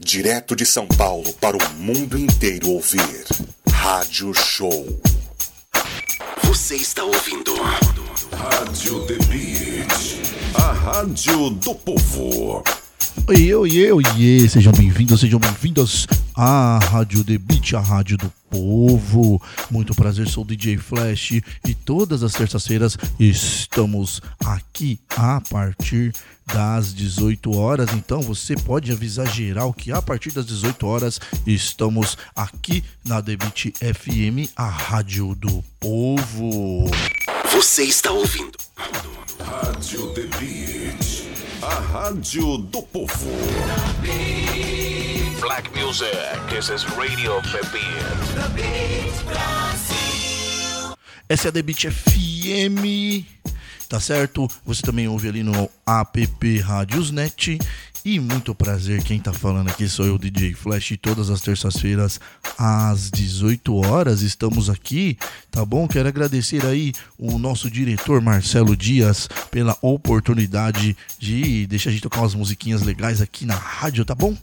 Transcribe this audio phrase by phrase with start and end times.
[0.00, 3.26] Direto de São Paulo para o mundo inteiro ouvir.
[3.70, 4.86] Rádio Show.
[6.44, 7.52] Você está ouvindo.
[8.32, 10.54] Rádio The Beat.
[10.54, 12.62] A rádio do povo.
[13.26, 19.40] Oi, oi, oi, sejam bem-vindos, sejam bem-vindas à Rádio The Beat, a rádio do povo.
[19.70, 21.32] Muito prazer, sou o DJ Flash
[21.66, 26.12] e todas as terças-feiras estamos aqui a partir
[26.46, 27.90] das 18 horas.
[27.92, 33.36] Então você pode avisar geral que a partir das 18 horas estamos aqui na The
[33.36, 36.90] Beat FM, a rádio do povo.
[37.52, 38.56] Você está ouvindo.
[39.38, 41.07] Rádio The Beat.
[41.68, 43.28] A rádio do povo.
[45.38, 46.08] Black Music.
[46.48, 48.08] This is Radio Beat.
[51.28, 53.22] Essa é a The Beat FM,
[53.86, 54.48] tá certo?
[54.64, 56.26] Você também ouve ali no app
[56.60, 57.58] Radiosnet.
[58.04, 62.20] E muito prazer, quem tá falando aqui sou eu, DJ Flash, todas as terças-feiras
[62.56, 65.18] às 18 horas estamos aqui,
[65.50, 65.86] tá bom?
[65.88, 72.20] Quero agradecer aí o nosso diretor Marcelo Dias pela oportunidade de deixar a gente tocar
[72.20, 74.36] umas musiquinhas legais aqui na rádio, tá bom?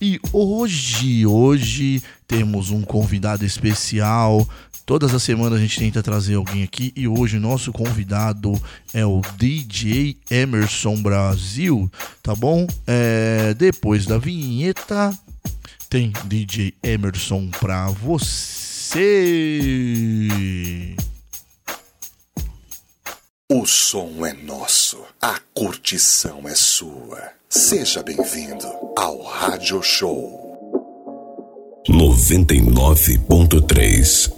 [0.00, 4.48] E hoje, hoje temos um convidado especial.
[4.86, 8.52] Todas as semanas a gente tenta trazer alguém aqui e hoje o nosso convidado
[8.92, 11.90] é o DJ Emerson Brasil,
[12.22, 12.66] tá bom?
[12.86, 15.18] É, depois da vinheta
[15.88, 19.00] tem DJ Emerson pra você.
[23.50, 27.30] O som é nosso, a curtição é sua.
[27.48, 28.66] Seja bem-vindo
[28.98, 30.44] ao Rádio Show.
[31.88, 34.33] 99.3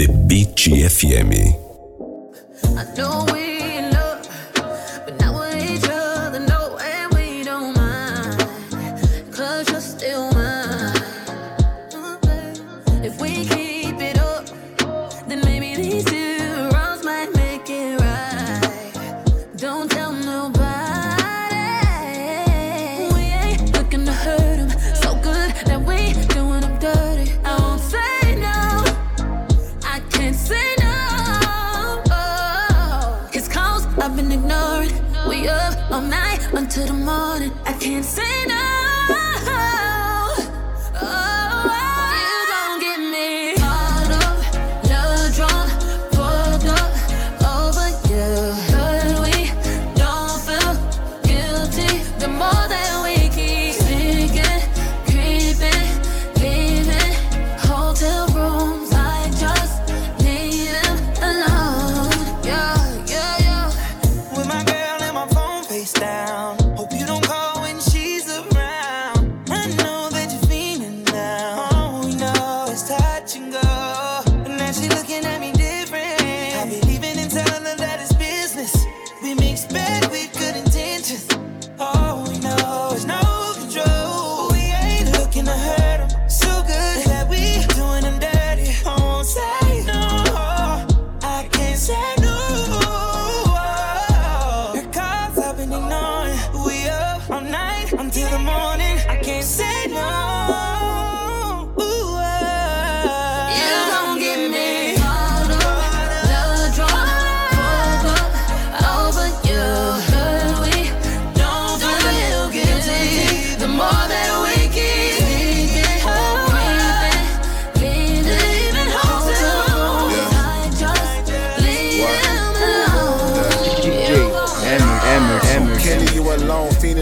[0.00, 1.30] The Beat FM.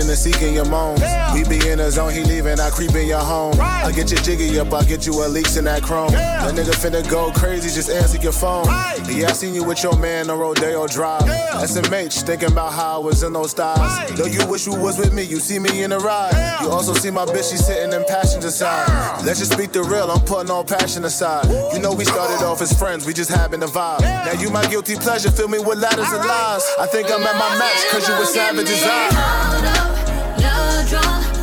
[0.09, 1.03] And seeking your moans.
[1.35, 3.55] We be in the zone, he leaving, I creep in your home.
[3.61, 6.13] I get your jiggy up, I get you a leaks in that chrome.
[6.13, 8.67] That nigga finna go crazy, just answer your phone.
[9.09, 11.23] Yeah, I seen you with your man on Rodeo Drive.
[11.23, 14.11] SMH, thinking about how I was in those styles.
[14.17, 16.59] Though you wish you was with me, you see me in the ride.
[16.63, 18.89] You also see my bitch, she sitting in passenger side.
[19.25, 21.47] Let's just speak the real, I'm putting all passion aside.
[21.73, 24.01] You know we started off as friends, we just having a vibe.
[24.01, 26.65] Now you my guilty pleasure, fill me with ladders and lies.
[26.79, 29.98] I think I'm at my max, cause you a savage as I.
[30.41, 31.38] Up,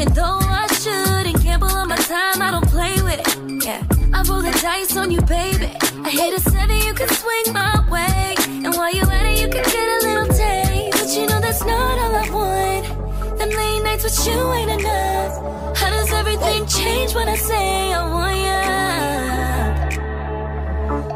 [0.00, 2.40] even though I shouldn't gamble on my time.
[2.40, 3.36] I don't play with it.
[3.66, 3.82] Yeah,
[4.14, 5.66] I roll the dice on you, baby.
[6.04, 9.48] I hit a seven, you can swing my way, and while you're at it, you
[9.48, 10.98] can get a little taste.
[10.98, 13.38] But you know that's not all I want.
[13.38, 15.76] Them late nights with you ain't enough.
[15.76, 18.60] How does everything change when I say I want ya?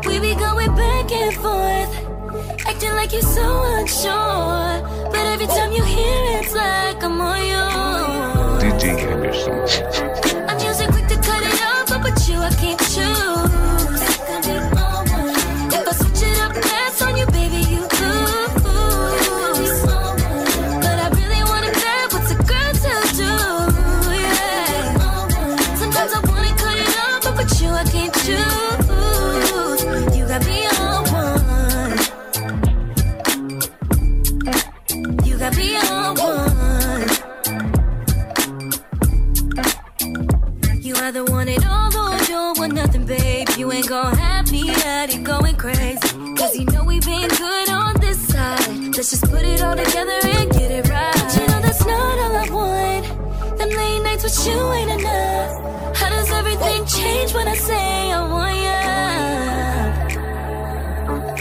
[0.08, 3.46] We be going back and forth, acting like you're so
[3.78, 4.82] unsure.
[5.12, 8.21] But every time you hear it, it's like I'm on you.
[8.88, 9.52] Henderson.
[10.48, 13.51] I'm usually quick to cut it off, but with you I can't choose.
[43.82, 45.98] Ain't gon' have me at it going crazy.
[46.36, 48.94] Cause you know we been good on this side.
[48.94, 51.12] Let's just put it all together and get it right.
[51.14, 53.04] But you know that's not all I want.
[53.58, 55.96] Them late nights with you ain't enough.
[55.96, 58.78] How does everything change when I say I want ya?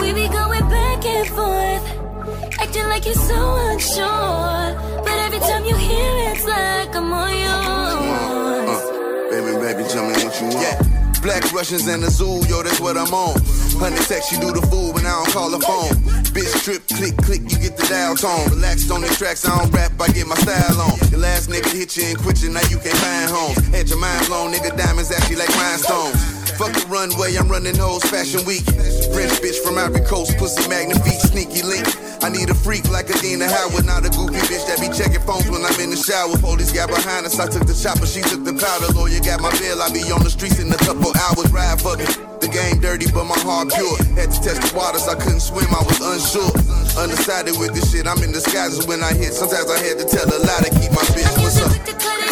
[0.01, 1.85] We be going back and forth,
[2.59, 4.73] acting like you're so unsure.
[5.05, 8.67] But every time you hear it, it's like I'm on yours.
[8.73, 10.61] Uh, baby, baby, tell me what you want.
[10.63, 10.90] Yeah.
[11.21, 13.37] Black Russians and the zoo, yo, that's what I'm on.
[13.77, 15.93] Honey text, you do the fool, but I don't call the phone.
[16.33, 18.49] Bitch trip, click, click, you get the dial tone.
[18.49, 20.97] Relaxed on the tracks, I don't rap, I get my style on.
[21.13, 23.61] The last nigga hit you and quit you, now you can't find homes.
[23.69, 26.40] Had your mind blown, nigga, diamonds actually like rhinestones.
[26.61, 28.61] Fuck the runway, I'm running hoes fashion week.
[29.09, 31.89] French bitch from Ivory Coast, pussy magnet magnifique, sneaky link.
[32.21, 35.49] I need a freak like Adina Howard, not a goofy bitch that be checking phones
[35.49, 36.37] when I'm in the shower.
[36.37, 38.93] Police got behind us, I took the chopper, she took the powder.
[38.93, 42.05] Lawyer got my bill, I be on the streets in a couple hours, ride me.
[42.45, 43.97] The game dirty, but my heart pure.
[44.13, 46.53] Had to test the waters, I couldn't swim, I was unsure.
[46.93, 49.33] Undecided with this shit, I'm in disguises when I hit.
[49.33, 51.25] Sometimes I had to tell a lie to keep my bitch.
[51.41, 52.30] What's up?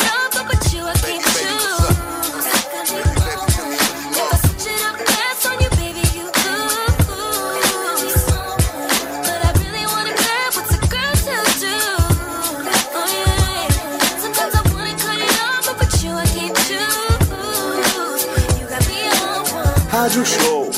[20.02, 20.72] Rádio Show.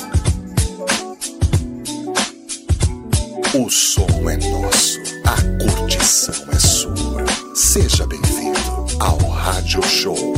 [3.54, 7.56] O som é nosso, a curtição é sua.
[7.56, 10.34] Seja bem-vindo ao Rádio Show.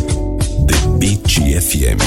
[0.68, 1.31] The Beat
[1.62, 2.01] FM.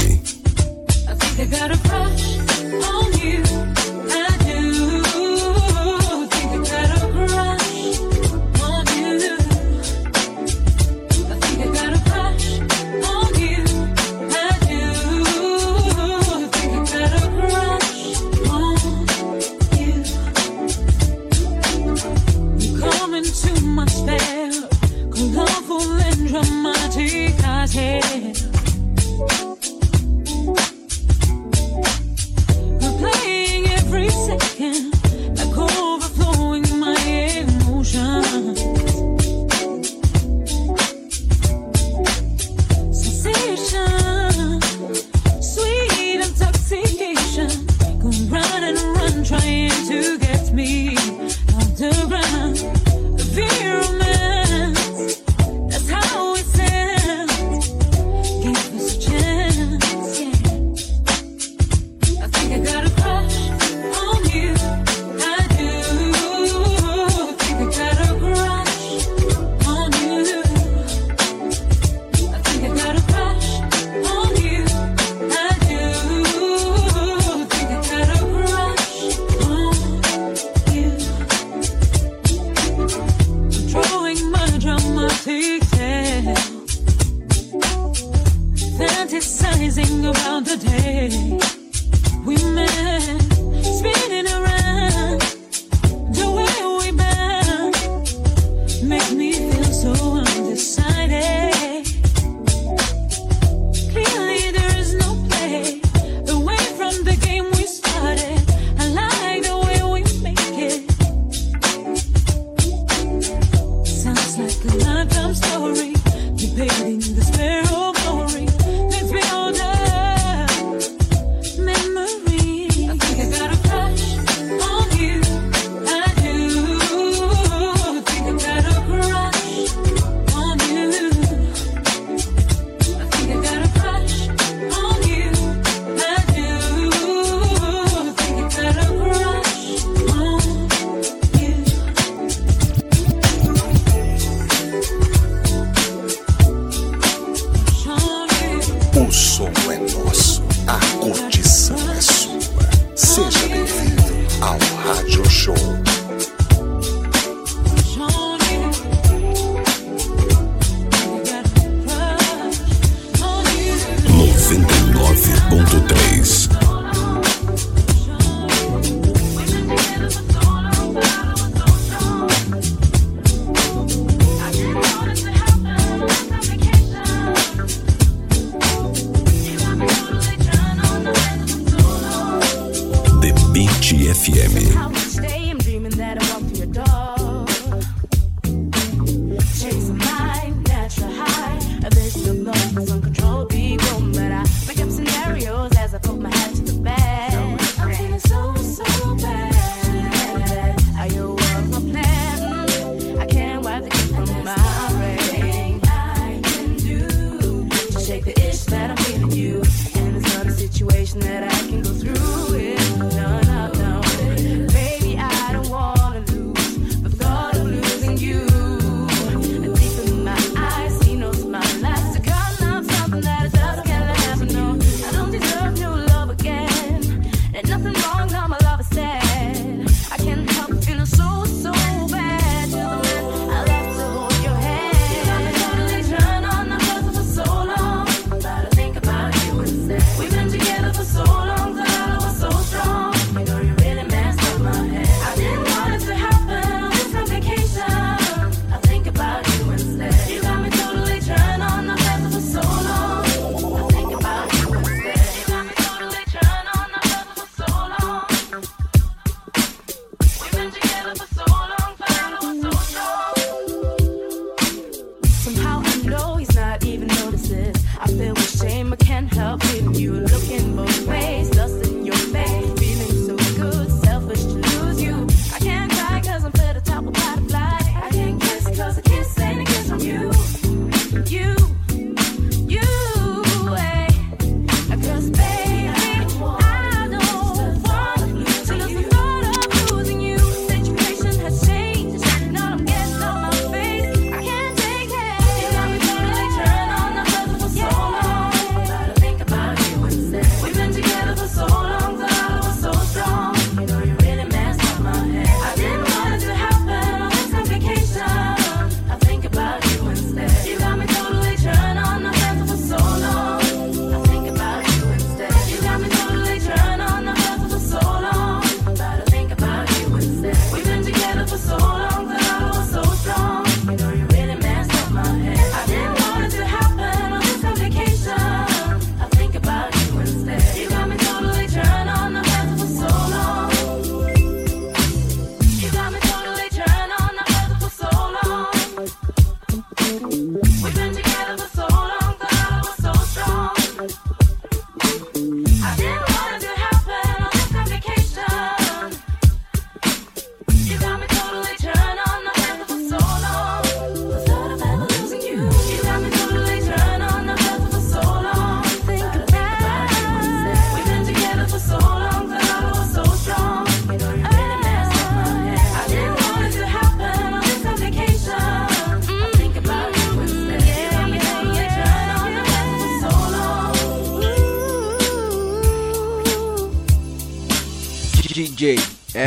[1.09, 2.37] I think I got a crush
[2.85, 3.46] on you.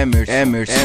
[0.10, 0.79] Emerson, Emerson,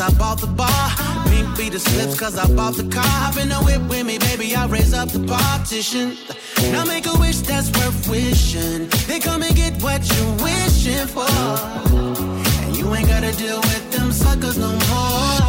[0.00, 0.90] cause I bought the bar.
[1.26, 3.04] Pink be the slips cause I bought the car.
[3.04, 6.16] Hop in the whip with me, baby, I raise up the partition.
[6.72, 8.88] Now make a wish that's worth wishing.
[9.06, 11.28] Then come and get what you're wishing for.
[12.64, 15.39] And you ain't gotta deal with them suckers no more.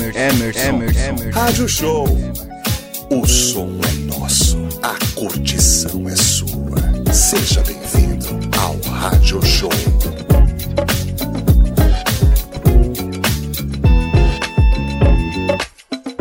[0.00, 1.30] Emerson, Emerson, Emerson, Emerson.
[1.40, 2.06] Rádio Show.
[3.10, 7.12] O som é nosso, a curtição é sua.
[7.12, 9.70] Seja bem-vindo ao Rádio Show.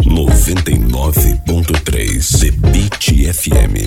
[0.06, 3.87] Noventa e nove ponto três The Beat FM.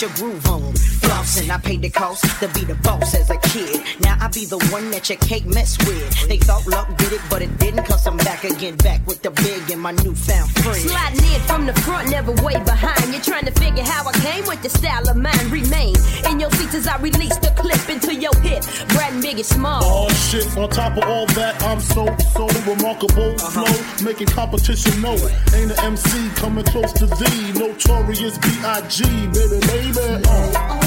[0.00, 0.72] Get your groove on.
[1.02, 3.80] Flossing, I paid the cost to be the boss as a kid.
[4.00, 6.28] Now I be the one that your cake mess with.
[6.28, 7.84] They thought luck did it, but it didn't.
[7.84, 10.76] Cause I'm back again, back with the big and my newfound friend.
[10.76, 13.12] Sliding in from the front, never way behind.
[13.12, 15.50] You're trying to figure how I came with the style of mine.
[15.50, 15.94] Remain
[16.28, 18.62] in your seats as I release the clip into your hip.
[18.88, 19.82] Brad and Biggie Small.
[19.82, 23.34] Oh shit, on top of all that, I'm so, so remarkable.
[23.36, 23.64] Uh-huh.
[23.64, 25.16] Flow, making competition know.
[25.54, 27.52] Ain't an MC coming close to thee.
[27.52, 29.04] Notorious B.I.G.
[29.04, 30.22] Baby, baby.
[30.26, 30.80] Uh.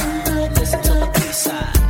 [0.73, 1.13] To the.
[1.43, 1.82] Everybody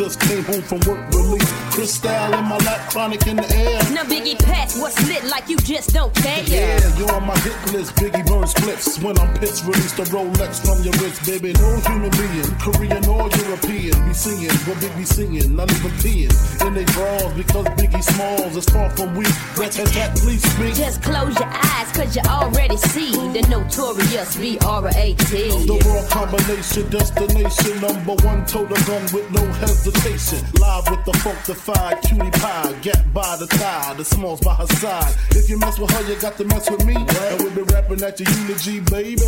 [0.00, 1.46] just came home from work relief.
[1.72, 3.78] Crystal in my lap, chronic in the air.
[3.92, 6.42] Now Biggie Pass, what's lit like you just don't care?
[6.44, 7.94] Yeah, you're on my hit list.
[7.96, 9.64] Biggie Burns splits when I'm pissed.
[9.64, 11.52] Release the Rolex from your wrist, baby.
[11.54, 16.30] No human being, Korean or European, be singing what Biggie singing, not even peeing
[16.66, 19.32] in they bras because Biggie Smalls is far from weak.
[19.56, 20.74] Rat tat tat, please speak.
[20.74, 25.16] Just close your eyes, cause you already see the notorious B-R-A-T.
[25.16, 30.38] The raw combination, destination, number one total gun with no hesitation.
[30.60, 35.14] Live with the funkified cutie pie, gap by the thigh, the smalls by her side.
[35.30, 36.94] If you mess with her, you got to mess with me.
[36.94, 39.22] And we'll be rapping at your eulogy, baby.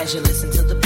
[0.00, 0.81] As you listen to the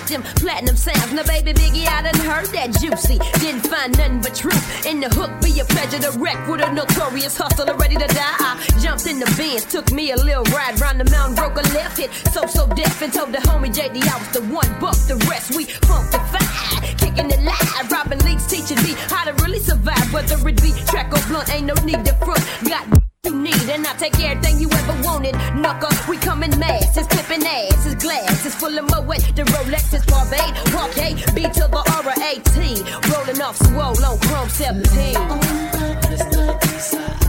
[0.00, 1.12] them platinum sounds.
[1.12, 3.18] Now, baby Biggie, I done heard that juicy.
[3.40, 5.30] Didn't find nothing but truth in the hook.
[5.42, 8.36] Be a pleasure to wreck with a notorious hustler ready to die.
[8.40, 11.64] I jumped in the Benz, took me a little ride round the mountain, broke a
[11.74, 12.10] left hit.
[12.32, 14.68] So so deaf and told the homie JD I was the one.
[14.80, 17.90] Buck the rest, we funkified, kicking it live.
[17.92, 20.12] Robin Leach teaching me how to really survive.
[20.12, 22.42] Whether it be track or blunt, ain't no need to front.
[22.68, 25.36] Got you need, and I take everything you ever wanted.
[25.54, 29.22] Knuckle, we come in mass, it's clipping ass, it's glass, it's full of moet.
[29.36, 34.18] The Rolex is Barbade, Parquet, B to the R A T, rolling off swole on
[34.18, 35.14] Chrome 17.
[36.10, 37.21] Just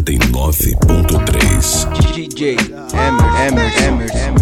[0.00, 1.92] 99.3.
[2.14, 2.56] DJ
[2.94, 3.58] Emerson.
[3.58, 4.41] Emerson.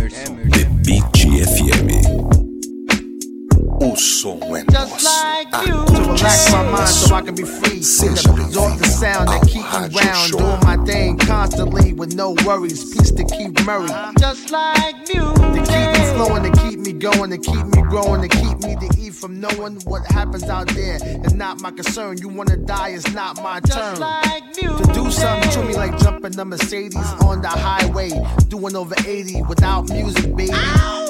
[3.90, 4.38] O som
[4.70, 5.84] Just like ah, you.
[5.96, 7.80] To relax my mind so I can be free.
[7.80, 10.30] The absorb the sound that keep me round.
[10.30, 12.84] Doing my thing constantly with no worries.
[12.94, 13.90] Peace to Keith Murray.
[13.90, 14.12] Uh-huh.
[14.18, 15.34] Just like you.
[15.34, 18.76] To keep me flowing, to keep me going, to keep me growing, to keep me
[18.76, 20.98] to eat from knowing what happens out there.
[21.02, 22.18] It's not my concern.
[22.18, 23.96] You wanna die, it's not my turn.
[23.96, 24.52] Just like.
[24.52, 28.10] To do something to me like jumping the Mercedes on the highway,
[28.48, 30.52] doing over 80 without music, baby.
[30.52, 31.09] I'll go crazy.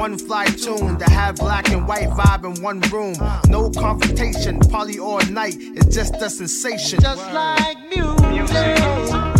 [0.00, 3.14] one fly tune to have black and white vibe in one room.
[3.48, 6.98] No confrontation, poly all night, it's just a sensation.
[7.02, 9.39] Just like music.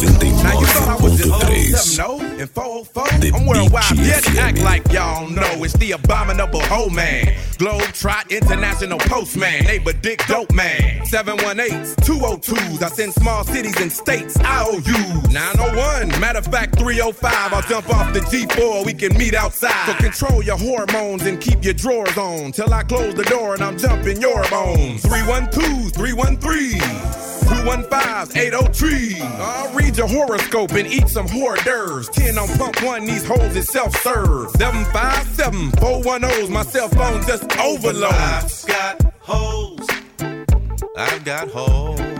[0.00, 3.04] 99.3 070 and 404?
[3.34, 7.36] I'm worldwide, yet act like y'all know it's the abominable hoe man.
[7.58, 11.00] Globe Trot International Postman, neighbor Dick Dope Man.
[11.04, 15.30] 718s, 202s, I send small cities and states IOU.
[15.30, 19.86] 901, matter of fact 305, I'll jump off the G4, we can meet outside.
[19.86, 23.62] So control your hormones and keep your drawers on till I close the door and
[23.62, 25.02] I'm jumping your bones.
[25.02, 27.31] 312s, 313s.
[27.48, 29.20] 215 803.
[29.20, 32.08] I'll read your horoscope and eat some hors d'oeuvres.
[32.10, 34.50] 10 on pump one, these hoes is self serve.
[34.52, 38.64] 757 410's, my cell phone just overloads.
[38.64, 39.88] I've got hoes.
[40.96, 42.11] I've got hoes.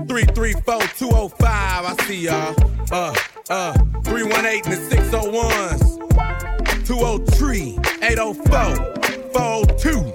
[0.07, 2.55] 334 205 I see y'all
[2.91, 3.15] uh
[3.49, 3.73] uh
[4.03, 5.81] 318 and the 601s
[6.85, 8.75] 203 804
[9.33, 10.13] 402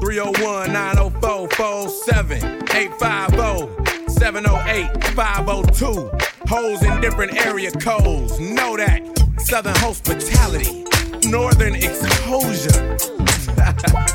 [0.00, 2.44] 301 904 407
[2.76, 8.38] 850 708 502 Hoes in different area codes.
[8.38, 9.02] Know that.
[9.38, 10.84] Southern hospitality.
[11.28, 12.96] Northern exposure.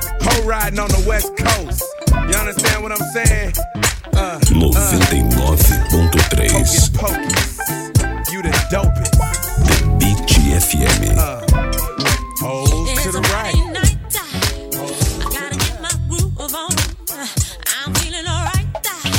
[0.31, 1.83] Hoe riding on the west coast.
[2.11, 3.53] You understand what I'm saying?
[4.13, 7.31] Uh, uh 99.3
[8.31, 9.11] you the dopest.
[9.67, 10.17] The Beat
[10.61, 11.17] FM.
[11.17, 11.41] Uh,
[12.39, 13.55] hoes to the right.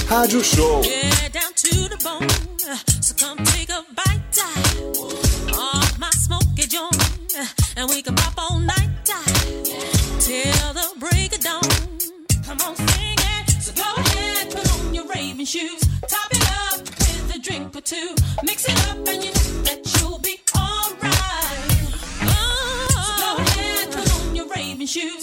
[0.09, 0.83] Rádio uh, uh, Show.
[0.83, 2.29] Yeah, down to the bone.
[3.01, 4.39] So come take a bite.
[5.59, 6.97] Off my smoky joint.
[7.77, 8.15] And we can
[15.43, 15.81] on shoes.
[16.07, 18.15] Top it up with a drink or two.
[18.45, 21.83] Mix it up and you know that you'll be alright.
[22.23, 22.87] Oh,
[23.17, 25.22] so go ahead, put on your raving shoes.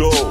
[0.00, 0.29] show.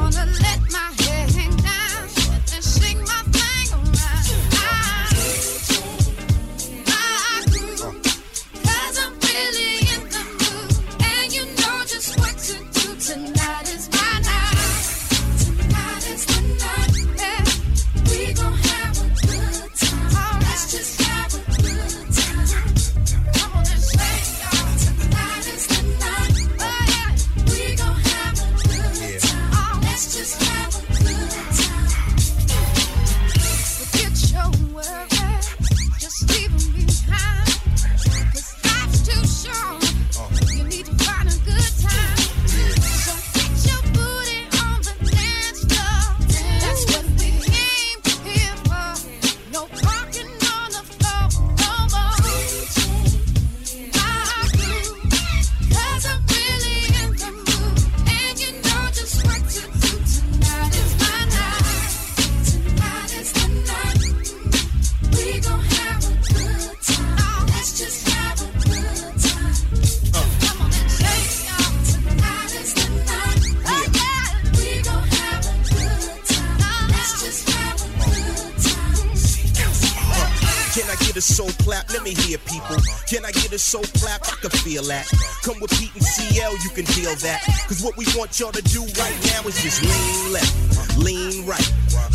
[84.89, 87.45] Come with Pete and CL, you can deal that.
[87.67, 91.61] Cause what we want y'all to do right now is just lean left, lean right,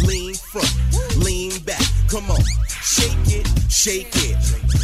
[0.02, 0.74] lean front,
[1.22, 1.80] lean back.
[2.10, 2.42] Come on,
[2.82, 4.34] shake it, shake it.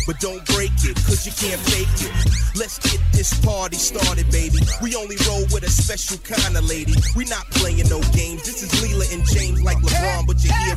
[0.06, 2.14] But don't break it, cause you can't fake it.
[2.54, 4.58] Let's get this party started, baby.
[4.80, 6.94] We only roll with a special kind of lady.
[7.16, 8.46] We not playing no games.
[8.46, 10.69] This is Leela and James like LeBron, but you hear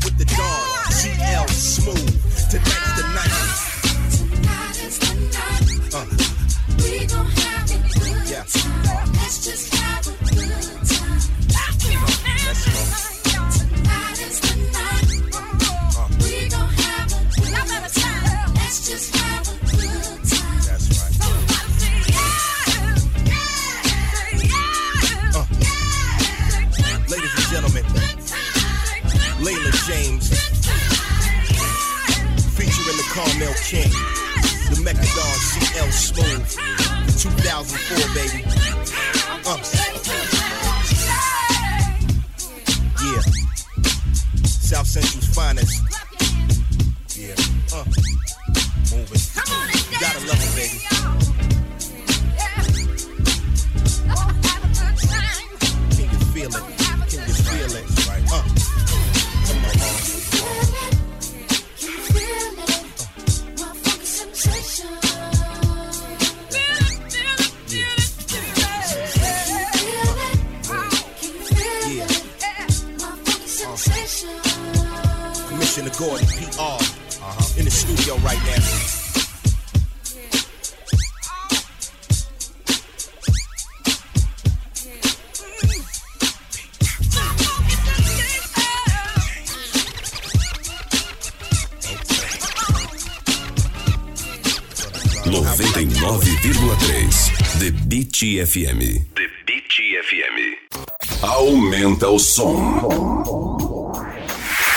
[98.24, 98.80] Beat FM.
[99.16, 99.74] The Beat
[100.08, 101.22] FM.
[101.22, 103.92] Aumenta o som.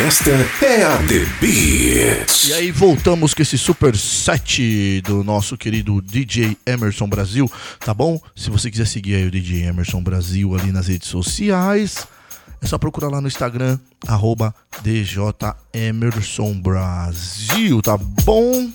[0.00, 0.32] Esta
[0.66, 2.48] é a The Beat.
[2.48, 8.20] E aí voltamos com esse super set do nosso querido DJ Emerson Brasil, tá bom?
[8.34, 12.04] Se você quiser seguir aí o DJ Emerson Brasil ali nas redes sociais,
[12.60, 13.78] é só procurar lá no Instagram,
[14.08, 15.22] arroba DJ
[15.72, 18.72] Emerson Brasil, tá bom?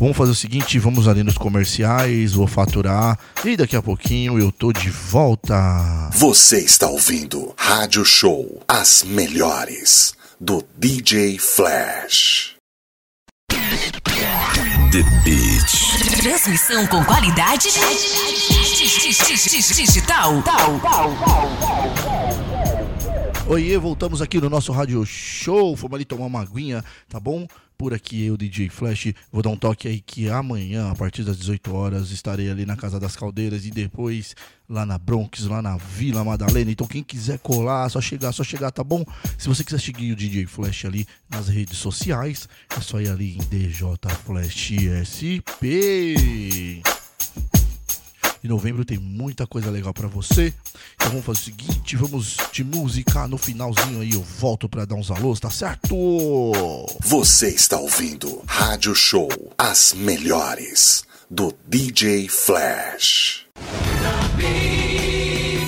[0.00, 4.50] Vamos fazer o seguinte, vamos ali nos comerciais, vou faturar e daqui a pouquinho eu
[4.50, 6.08] tô de volta.
[6.14, 12.54] Você está ouvindo Rádio Show, as melhores do DJ Flash.
[14.90, 16.22] The Beat.
[16.22, 17.68] Transmissão com qualidade
[19.76, 20.42] digital.
[23.46, 25.76] Oiê, voltamos aqui no nosso rádio show.
[25.76, 27.46] Fomos ali tomar uma aguinha, tá bom?
[27.80, 31.38] Por aqui eu, DJ Flash, vou dar um toque aí que amanhã, a partir das
[31.38, 34.36] 18 horas, estarei ali na Casa das Caldeiras e depois
[34.68, 36.70] lá na Bronx, lá na Vila Madalena.
[36.70, 39.02] Então quem quiser colar, só chegar, só chegar, tá bom?
[39.38, 43.38] Se você quiser seguir o DJ Flash ali nas redes sociais, é só ir ali
[43.38, 44.72] em DJ Flash
[45.08, 46.84] SP.
[48.42, 50.54] Em novembro tem muita coisa legal pra você.
[50.94, 54.94] Então vamos fazer o seguinte, vamos de música no finalzinho aí eu volto pra dar
[54.94, 55.94] uns alôs, tá certo?
[57.00, 59.28] Você está ouvindo Rádio Show,
[59.58, 63.46] as melhores do DJ Flash.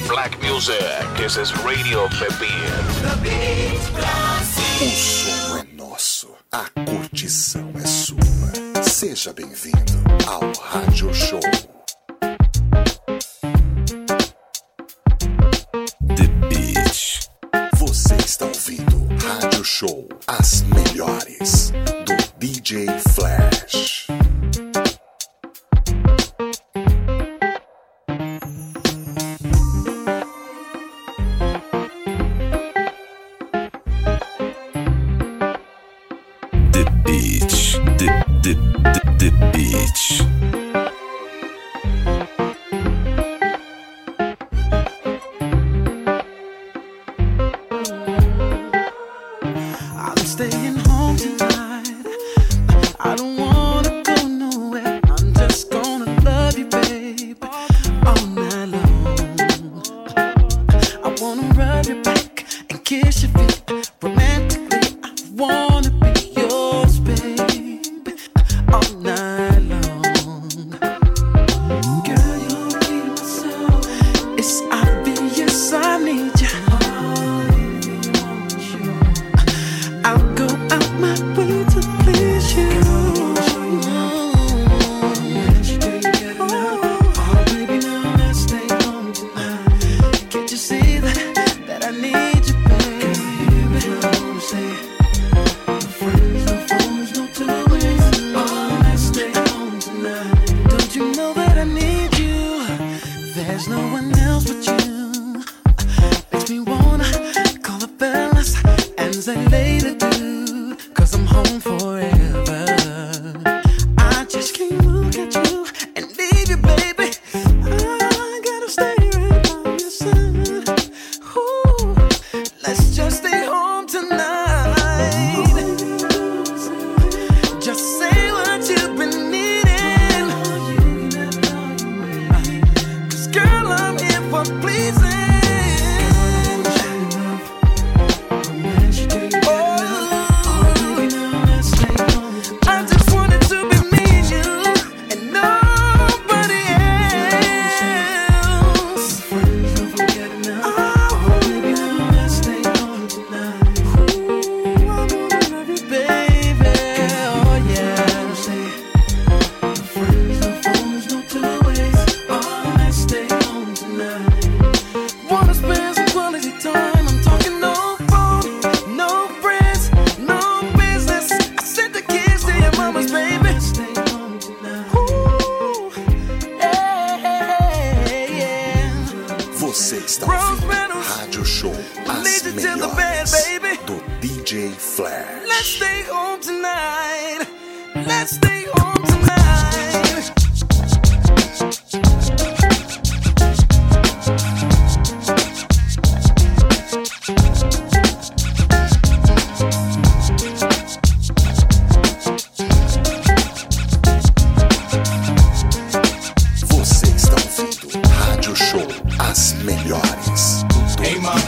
[0.08, 0.78] Black music.
[1.16, 2.46] This is Radio Pepin.
[4.80, 8.82] O som é nosso, a curtição é sua.
[8.82, 9.92] Seja bem-vindo
[10.26, 11.40] ao Rádio Show.
[19.82, 21.72] Show, as melhores
[22.06, 24.01] do DJ Flash.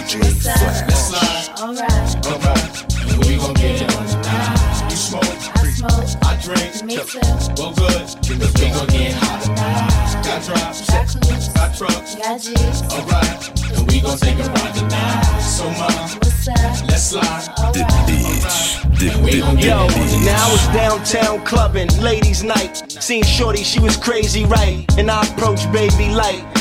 [0.04, 1.48] DJ Flash.
[1.60, 2.26] Alright.
[2.26, 3.10] Alright.
[3.10, 4.90] And we gon' get it on tonight.
[4.90, 7.20] You smoke, I smoke, I drink, me too.
[7.56, 10.24] Well, good, we gon' get hot tonight.
[10.24, 12.82] Got drops, got clues, got trucks, got G's.
[12.92, 13.78] Alright.
[13.78, 15.40] And we gon' take a ride tonight.
[15.40, 16.20] So, mom?
[16.86, 17.48] Let's slide.
[17.72, 18.84] The beach.
[18.98, 19.08] The,
[19.58, 19.86] Yo,
[20.24, 22.84] now it's downtown clubbing, ladies' night.
[23.02, 24.84] Seen Shorty, she was crazy, right?
[24.98, 26.53] And I approached baby light.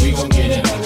[0.00, 0.78] We gon' get it on.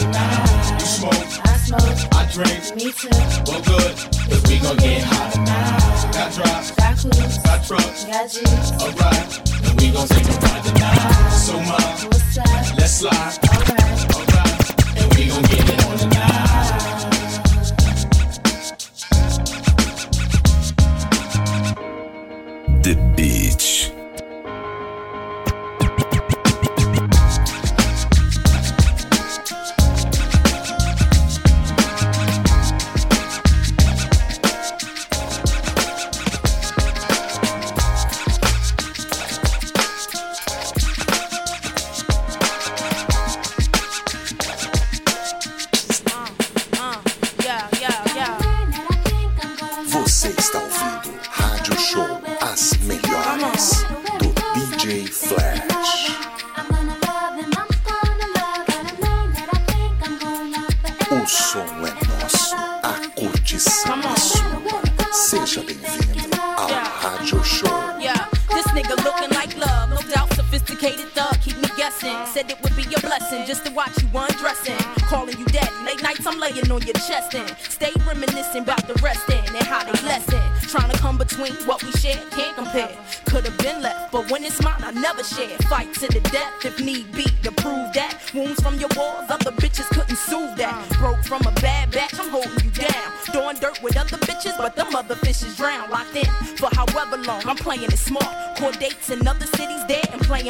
[0.80, 1.14] You smoke,
[1.44, 3.08] I smoke, I drink, me too.
[3.46, 3.94] Well, good,
[4.28, 5.34] cause we gon' get hot.
[6.12, 8.72] Got drops, got clues, got trucks, got G's.
[8.80, 9.66] Alright.
[9.66, 11.30] And we gon' take a ride tonight.
[11.30, 12.78] So, mom, what's up?
[12.78, 13.38] Let's slide.
[13.48, 14.14] Alright.
[14.14, 14.98] Alright.
[14.98, 16.79] And we gon' get it on tonight.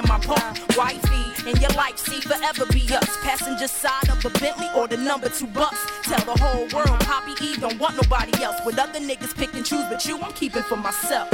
[0.01, 0.59] And my part.
[0.77, 3.17] Wifey, and your life, see, forever be us.
[3.23, 5.75] Passenger side of a Bentley or the number two bus.
[6.03, 8.61] Tell the whole world, Poppy E don't want nobody else.
[8.65, 11.29] With other niggas pick and choose, but you I'm keeping for myself.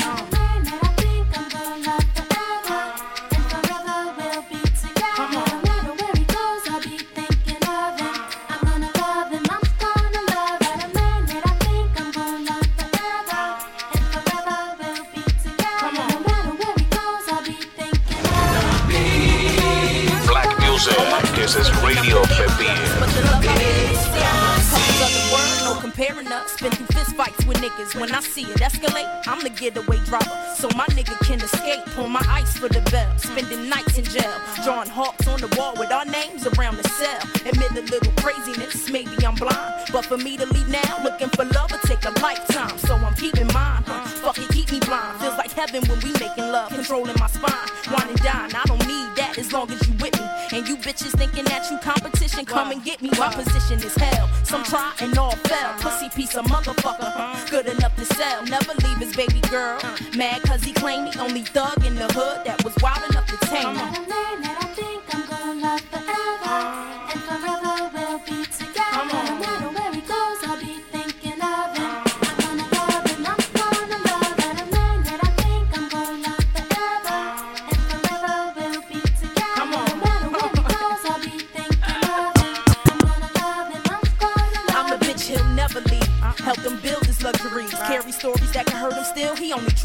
[52.44, 53.10] Competition, come and get me.
[53.18, 54.28] My position is hell.
[54.44, 55.72] Some try and all fail.
[55.80, 57.50] Pussy piece of motherfucker.
[57.50, 58.44] Good enough to sell.
[58.44, 59.78] Never leave his baby girl.
[60.16, 63.36] Mad cause he claimed he only thug in the hood that was wild enough to
[63.46, 64.45] tame him.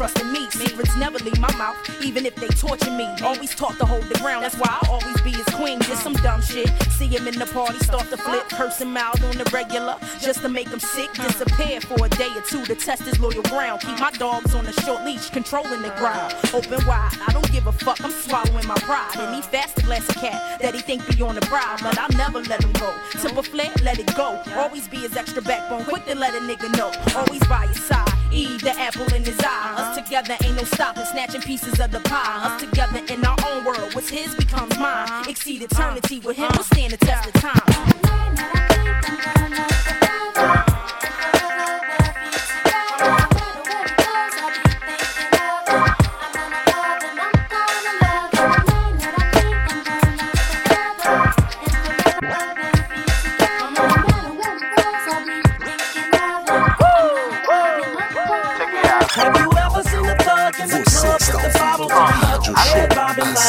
[0.02, 0.50] Only trusted me.
[0.50, 3.06] Secrets never leave my mouth, even if they torture me.
[3.22, 5.80] Always taught to hold the ground, that's why I always be his queen.
[5.80, 6.70] Just some dumb shit.
[6.92, 10.40] See him in the party, start to flip, curse him out on the regular, just
[10.42, 11.12] to make him sick.
[11.14, 13.80] Disappear for a day or two to test his loyal ground.
[13.80, 16.34] Keep my dogs on a short leash, controlling the ground.
[16.52, 19.16] Open wide, I don't give a fuck, I'm swallowing my pride.
[19.18, 21.98] And he fast a glass of cat that he think be on the bride, but
[21.98, 22.92] I'll never let him go.
[23.12, 24.42] Tip a flare, let it go.
[24.54, 26.90] Always be his extra backbone, quick to let a nigga know.
[27.16, 28.21] Always by his side.
[28.32, 29.74] E, the apple in his eye.
[29.76, 32.44] Us together ain't no stopping, snatching pieces of the pie.
[32.44, 33.94] Us together in our own world.
[33.94, 35.28] What's his becomes mine.
[35.28, 37.92] Exceed eternity with him, we'll stand the test of time.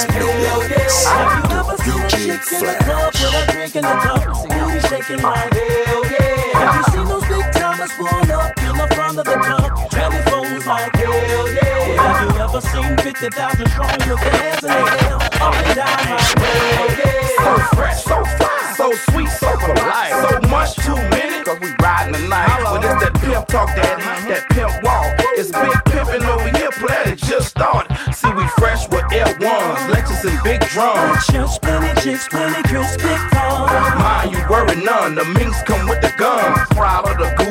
[0.03, 0.87] Robin like hell yeah.
[1.07, 4.23] Have you ever seen a chick in the club with a drink in the cup?
[4.49, 6.59] Booty shaking like hell yeah.
[6.59, 9.91] Have you seen those big timers pull up in the front of the club?
[9.91, 12.01] Telephones like hell yeah.
[12.01, 15.15] Have you ever seen 50,000 strong with their hands in the air?
[15.41, 17.23] Up and down like hell yeah.
[17.43, 20.11] So fresh, so fly, so sweet, so polite.
[20.11, 22.59] So much too many, cause we riding the night.
[22.63, 25.13] But it's that pimp talk, daddy, that pimp walk.
[25.35, 27.91] It's big pimpin' over here, player, just started.
[28.13, 29.92] See, we fresh with L1s,
[30.73, 31.27] Drums.
[31.27, 32.97] Chills, plenty chicks, plenty girls.
[32.97, 36.67] Mind you worry none, the minks come with the guns.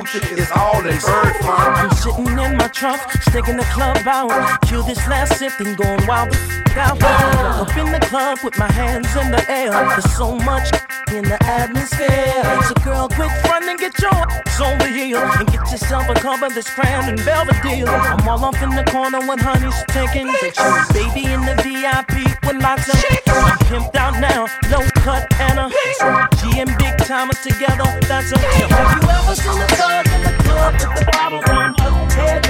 [0.03, 1.75] Gucci, it's all in bird fun.
[1.75, 4.61] I'm sitting in my trunk, sticking the club out.
[4.63, 6.35] Kill this last sip and going wild
[6.75, 7.01] out.
[7.03, 9.71] Up in the club with my hands in the air.
[9.71, 10.71] There's so much
[11.13, 12.63] in the atmosphere.
[12.67, 16.55] So girl, quick front and get your ass over here and get yourself a of
[16.55, 17.87] this crown and Belvedere.
[17.87, 20.89] I'm all off in the corner when honey's taking pictures.
[20.93, 23.22] Baby in the VIP with lots of
[23.69, 27.85] pimped out now, low cut and big timers together.
[28.09, 28.71] That's a tip.
[28.71, 31.05] Have you ever seen a thug in the club with the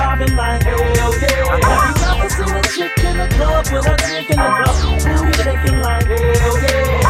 [0.03, 1.11] on like hell yeah?
[1.53, 3.87] Have you ever seen a chick in the club with
[4.31, 4.49] in the
[5.03, 7.01] booty shaking like hell yeah?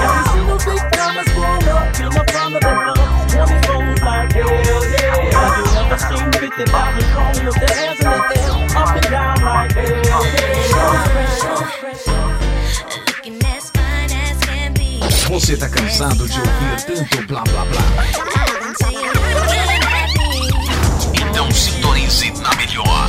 [0.62, 2.10] Big timers pull up in
[4.04, 5.32] like hell yeah?
[5.32, 9.06] Have you ever seen fifty thousand strong with their hands in the air, up and
[9.10, 9.71] down like
[15.32, 17.82] Você tá cansado de ouvir tanto blá blá blá?
[21.14, 23.08] Então sintonize na melhor.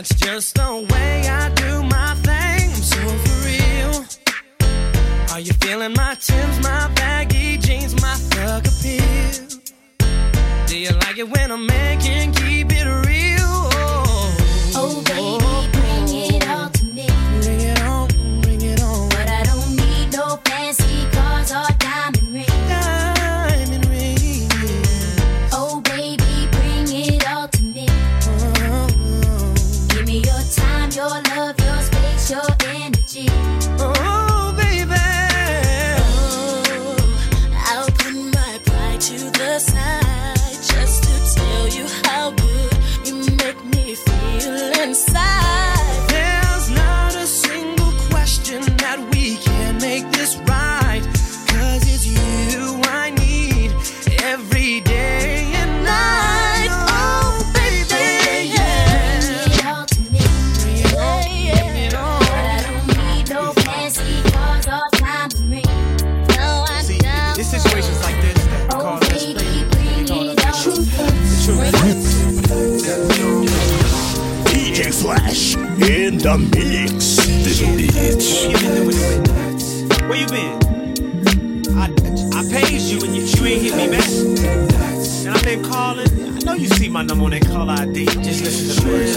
[0.00, 2.70] That's just the way I do my thing.
[2.70, 4.04] I'm so for real.
[5.30, 9.60] Are you feeling my Timbs, my baggy jeans, my thug appeal?
[10.68, 13.19] Do you like it when man can keep it real?
[76.22, 77.16] The mix.
[80.08, 80.58] Where you been?
[81.76, 81.84] I,
[82.36, 84.08] I paged you and you, you ain't hit me back.
[85.24, 86.08] And I've been calling.
[86.36, 88.04] I know you see my number on that call ID.
[88.06, 89.16] Just listen to the words.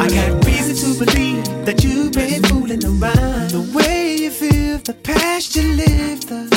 [0.00, 3.50] I got reason to believe that you've been fooling around.
[3.50, 6.48] The way you feel, the past you lived, the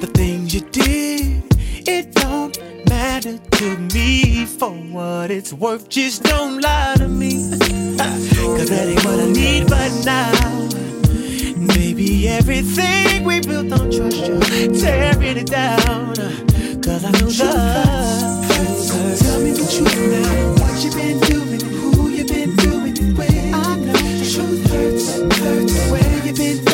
[0.00, 1.49] the things you did.
[1.92, 2.56] It don't
[2.88, 5.88] matter to me for what it's worth.
[5.88, 7.32] Just don't lie to me.
[7.98, 10.30] Cause that ain't what I need but now.
[11.74, 16.14] Baby, everything we built on trust, you're tearing it down.
[16.80, 18.46] Cause I know love.
[19.18, 20.62] Tell me the truth now.
[20.62, 23.54] What you been doing, who you been doing it with.
[23.54, 25.90] I know the truth hurts, hurts.
[25.90, 26.64] Where you been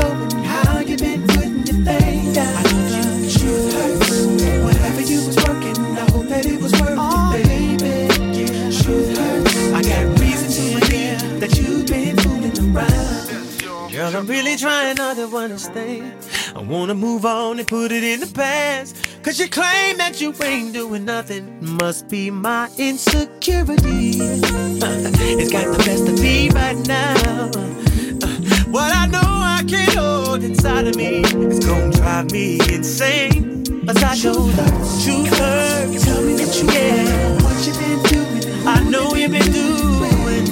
[14.06, 16.14] Girl, I'm really trying not to understand.
[16.54, 18.94] I wanna move on and put it in the past.
[19.24, 21.58] Cause you claim that you ain't doing nothing.
[21.60, 24.10] Must be my insecurity.
[24.20, 27.50] it's got the best of me right now.
[27.52, 33.64] Uh, What I know I can't hold inside of me is gonna drive me insane.
[33.86, 34.66] But I know the
[35.02, 36.04] truth hurts.
[36.04, 37.42] Tell me that you Yeah.
[37.42, 38.68] What you been doing?
[38.68, 40.46] I know you've been doing.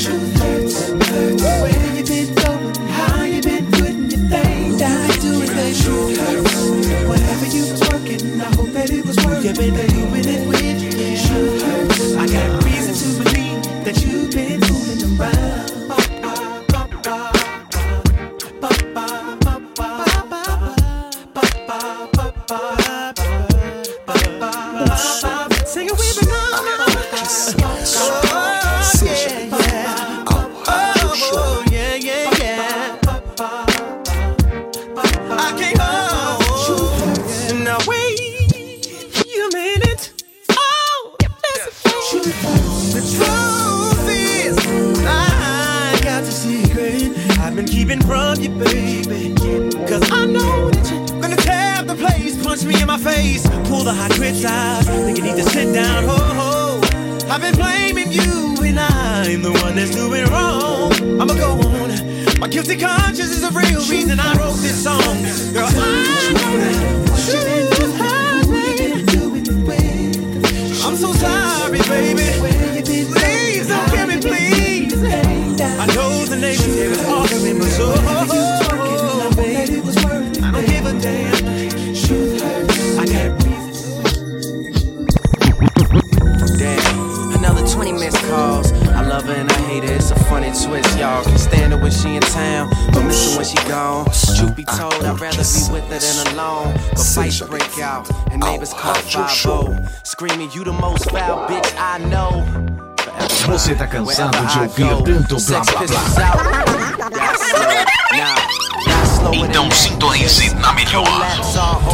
[0.00, 1.83] Truth hurts, hurts.
[12.16, 15.63] I got reason to believe that you've been fooling around.
[52.54, 54.84] Punch me in my face, pull the hot grits out.
[54.84, 56.80] Think you need to sit down, ho ho.
[57.28, 60.92] I've been blaming you, and I'm the one that's doing wrong.
[61.20, 61.90] I'ma go on.
[62.38, 65.16] My guilty conscience is the real reason I wrote this song.
[65.52, 66.74] Girl, I know that hurts me.
[70.86, 72.22] I'm so sorry, baby.
[73.18, 74.94] Please don't kill me, please.
[75.02, 77.94] I know the here is arguing, but so
[80.40, 81.33] I don't give a damn.
[90.54, 90.60] Her.
[90.60, 91.24] It's a funny twist, y'all.
[91.24, 94.04] Can stand her when she in town, but miss her when she gone.
[94.38, 96.74] Truth be told, I'd rather be with her than alone.
[96.90, 101.98] But fights break out, and neighbors call 5 Screaming, you the most foul bitch I
[102.08, 102.44] know.
[103.46, 106.64] Você tá cansado de ouvir tanto blá blá blá?
[109.32, 111.04] Então sintonize na melhor.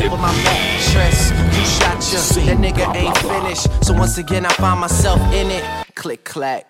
[0.04, 1.32] over my mattress.
[1.56, 3.68] You shot you, that nigga ain't finished.
[3.84, 5.64] So once again, I find myself in it.
[5.94, 6.69] Click clack.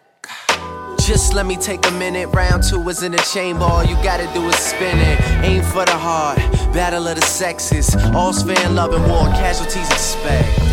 [1.11, 2.29] Just let me take a minute.
[2.29, 3.65] Round two is in the chamber.
[3.65, 5.21] All you gotta do is spin it.
[5.45, 6.39] Aim for the heart.
[6.73, 7.97] Battle of the sexes.
[8.15, 9.27] All's fair in love and war.
[9.31, 10.70] Casualties expected.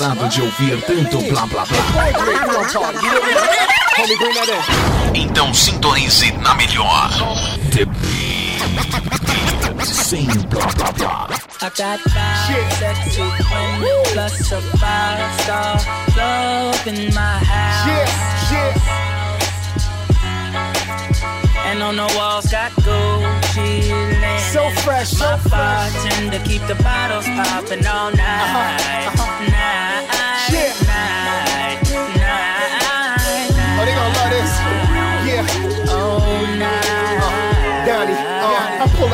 [0.00, 1.78] Cansado de ouvir tanto blá blá blá?
[5.14, 7.10] Então sintonize na melhor.
[7.70, 8.60] The Beat.
[9.84, 11.28] Sem blá blá blá.
[11.60, 15.76] I got five sexy women plus a five star
[16.14, 19.19] club in my house.
[21.70, 24.40] And on the walls got Gucci linen.
[24.52, 25.92] So fresh, so My fresh.
[25.92, 29.44] bartender keep the bottles popping all uh-huh, night, uh-huh.
[29.54, 30.74] night, Yeah.
[30.82, 31.49] night, night,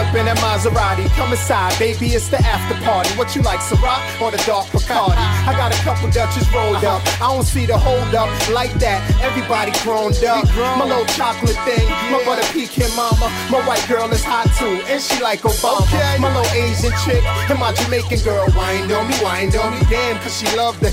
[0.06, 1.08] up in that Maserati.
[1.16, 3.10] Come inside, baby, it's the after party.
[3.18, 5.18] What you like, Ciroc or the dark Bacardi?
[5.18, 7.02] I got a couple Dutches rolled up.
[7.20, 9.02] I don't see the hold up like that.
[9.22, 10.44] Everybody grown up.
[10.78, 13.26] My little chocolate thing, my butter pecan mama.
[13.50, 15.82] My white girl is hot too, and she like Obama.
[16.20, 19.80] My little Asian chick and my Jamaican girl wind on me, wind on me.
[19.90, 20.92] Damn, cause she loved it.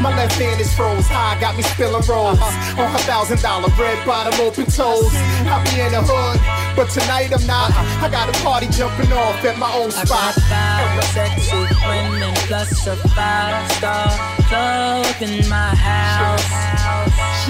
[0.00, 3.98] My left hand is froze high, got me spilling rolls on her thousand dollar red
[4.06, 5.12] bottom open toes.
[5.44, 6.40] I be in the hood,
[6.76, 7.70] but tonight I'm not.
[8.00, 10.08] I got a party jumping off at my own I spot.
[10.08, 14.06] got five sexy women plus a five star
[14.46, 16.46] club in my house.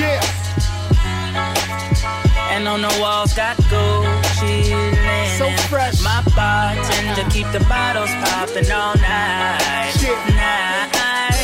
[0.00, 0.24] Yeah.
[2.50, 5.36] And on the walls got Gucci linen.
[5.36, 6.02] So fresh.
[6.02, 9.92] My bartender keep the bottles popping all night.
[10.32, 11.35] Night, night,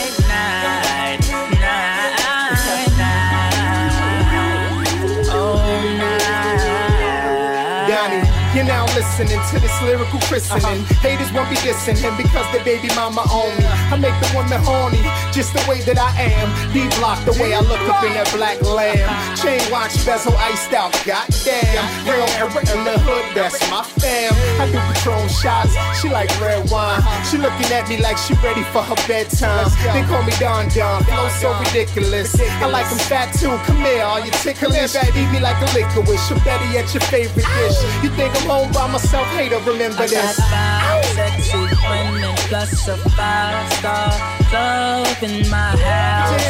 [8.63, 10.85] you're now listening to this lyrical christening.
[11.03, 13.67] Haters won't be dissing him because the baby mama on me.
[13.67, 15.03] I make the woman horny,
[15.35, 16.47] just the way that I am.
[16.71, 19.03] B block the way I look up in that black lamb.
[19.35, 21.83] Chain watch bezel iced out, goddamn.
[22.07, 24.31] Real Eric in the hood, that's my fam.
[24.63, 27.03] I do Patron shots, she like red wine.
[27.27, 29.67] She looking at me like she ready for her bedtime.
[29.91, 32.39] They call me Don Don, flow so ridiculous.
[32.63, 34.95] I like them fat too, come here, all you ticklish?
[34.95, 37.79] Eat me like a liquor wish, I'm better at your favorite dish.
[38.07, 40.41] You think I'm home by myself, hater, remember I got this.
[40.53, 44.12] five sexy women plus a five star
[44.51, 46.43] club in my house.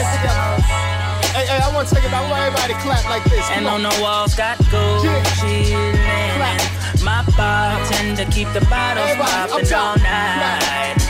[1.32, 2.12] Hey, hey, I want to take it.
[2.12, 3.46] I want everybody clap like this.
[3.48, 6.60] Come And on the walls got Gucci linen.
[7.02, 11.01] My bartender keep the bottles Everybody, popping all night, night,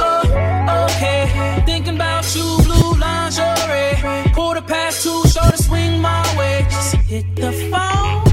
[0.00, 1.62] Oh, okay.
[1.66, 4.32] Thinking about you, blue lingerie.
[4.32, 6.64] Quarter past two, sure to swing my way.
[6.70, 8.24] Just hit the phone.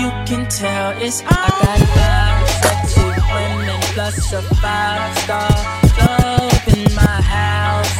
[0.00, 1.28] You can tell it's on.
[1.30, 3.04] I got five sexy
[3.34, 5.52] women plus a five star
[5.96, 7.98] club in my house.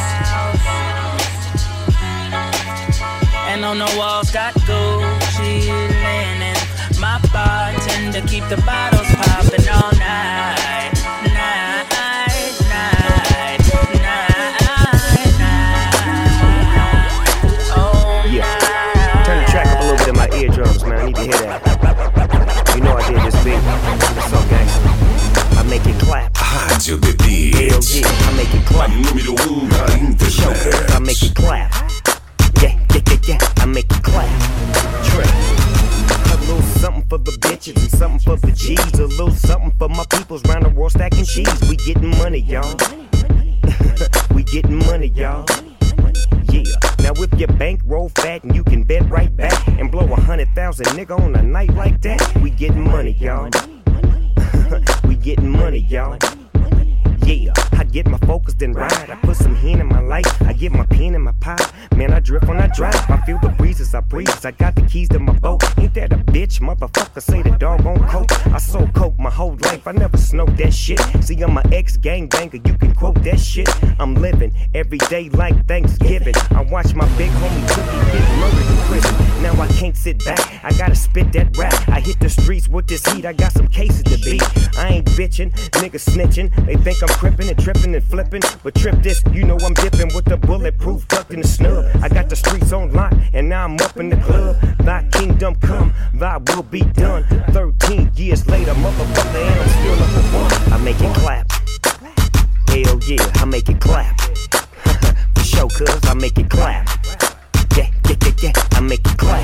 [3.49, 5.67] And on the walls got Gucci
[6.03, 6.57] linen.
[6.99, 9.22] My bartender keep the bottles
[19.45, 20.99] the track up a little bit in my eardrums, man.
[20.99, 22.75] I need to hear that.
[22.75, 23.59] You know I did this big.
[24.15, 24.67] What's up, gang?
[25.57, 26.33] I make it clap.
[26.33, 27.55] Rádio The Beat.
[27.63, 28.89] I make it clap.
[28.89, 30.91] Número 1 da Show, internet.
[30.91, 31.73] I make it clap.
[32.61, 34.72] Yeah, yeah, yeah, yeah, I make it clap.
[37.13, 38.99] For the bitches and something for the G's.
[38.99, 41.61] A little something for my peoples round the world stacking cheese.
[41.69, 42.75] We getting money, y'all.
[44.33, 45.45] We getting money, y'all.
[46.49, 46.63] Yeah.
[46.99, 50.19] Now if your bank roll fat and you can bet right back and blow a
[50.19, 53.49] hundred thousand nigga on a night like that, we getting money, y'all.
[55.07, 56.17] we getting money, y'all.
[57.25, 59.09] Yeah, I get my focus then ride.
[59.09, 60.41] I put some hen in my life.
[60.43, 61.57] I get my pen in my pie.
[61.95, 62.95] Man, I drift when I drive.
[63.09, 64.45] I feel the breezes I breeze.
[64.45, 65.63] I got the keys to my boat.
[65.77, 66.59] Ain't that a bitch?
[66.61, 68.31] Motherfucker say the dog on coke.
[68.47, 69.87] I sold coke my whole life.
[69.87, 70.99] I never smoked that shit.
[71.23, 72.57] See, I'm my ex gang banger.
[72.65, 73.69] You can quote that shit.
[73.99, 76.35] I'm living every day like Thanksgiving.
[76.51, 79.41] I watch my big homie Cookie get murdered in prison.
[79.43, 80.63] Now I can't sit back.
[80.63, 81.73] I gotta spit that rap.
[81.89, 83.25] I hit the streets with this heat.
[83.25, 84.43] I got some cases to beat.
[84.77, 85.51] I ain't bitching,
[85.81, 86.49] niggas snitching.
[86.65, 88.41] They think I'm crippin' and trippin' and flippin'.
[88.61, 91.85] But trip this, you know I'm dipping with the bulletproof tucked in the snub.
[92.01, 94.59] I got the streets on lock, and now I'm up in the club.
[94.79, 97.23] Thy kingdom come, thy will be done.
[97.51, 100.73] 13 years later, motherfucker, and I'm still number one.
[100.73, 101.51] I make it clap.
[102.67, 104.19] Hell yeah, I make it clap.
[105.35, 106.89] For sure, cuz I make it clap.
[107.77, 109.43] Yeah, yeah, yeah, yeah, I make it clap.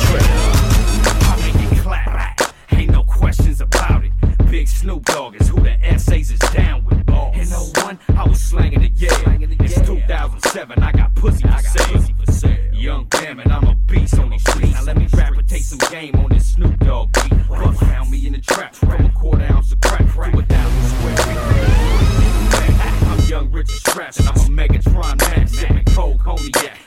[0.00, 0.22] Trip.
[1.30, 2.40] I make it clap.
[2.72, 4.12] Ain't no questions about it.
[4.50, 6.83] Big Snoop Dogg is who the essays is down
[8.54, 9.10] slanging it, yeah.
[9.60, 12.56] It's 2007, I got pussy for sale.
[12.72, 14.72] Young Bammon, I'm a beast on these streets.
[14.72, 17.48] Now let me rapidate some game on this Snoop Dogg beat.
[17.48, 20.84] Buck found me in the trap from a quarter ounce of crack to a thousand
[20.92, 21.38] square feet.
[23.08, 25.48] I'm young, rich and strapped, and I'm a Megatron man.
[25.48, 26.83] Sipping cold cognac.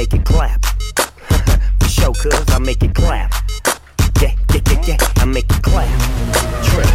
[0.00, 0.64] Make it clap.
[1.80, 3.34] For sure, cuz I make it clap.
[4.22, 5.90] Yeah, yeah, yeah, yeah, I make it clap.
[6.68, 6.92] Trip.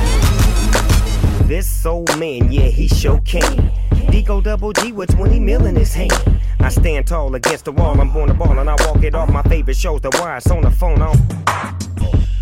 [1.48, 3.72] This old man, yeah, he sure can.
[4.12, 6.42] Deco double G with 20 mil in his hand.
[6.60, 9.30] I stand tall against the wall, I'm born to ball, and I walk it off.
[9.30, 11.16] My favorite shows, the wires on the phone on.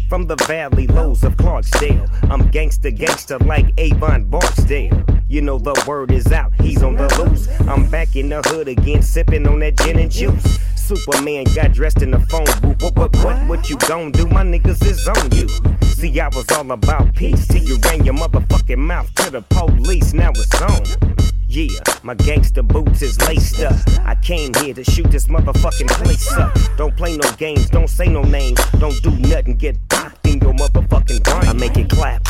[0.09, 5.03] From the valley lows of Clarksdale, I'm gangster, gangster like Avon Barksdale.
[5.27, 7.47] You know the word is out, he's on the loose.
[7.67, 10.59] I'm back in the hood again, sipping on that gin and juice.
[10.75, 12.83] Superman got dressed in the phone booth.
[12.83, 14.27] What, what, what, what you gon' do?
[14.27, 15.47] My niggas is on you.
[15.87, 20.13] See, I was all about peace till you ran your motherfucking mouth to the police.
[20.13, 21.13] Now it's on.
[21.55, 23.75] Yeah, my gangster boots is laced up.
[24.03, 26.51] I came here to shoot this motherfucking place up.
[26.77, 30.53] Don't play no games, don't say no names, don't do nothing, get popped in your
[30.53, 31.43] motherfucking brain.
[31.47, 32.27] I make it clap.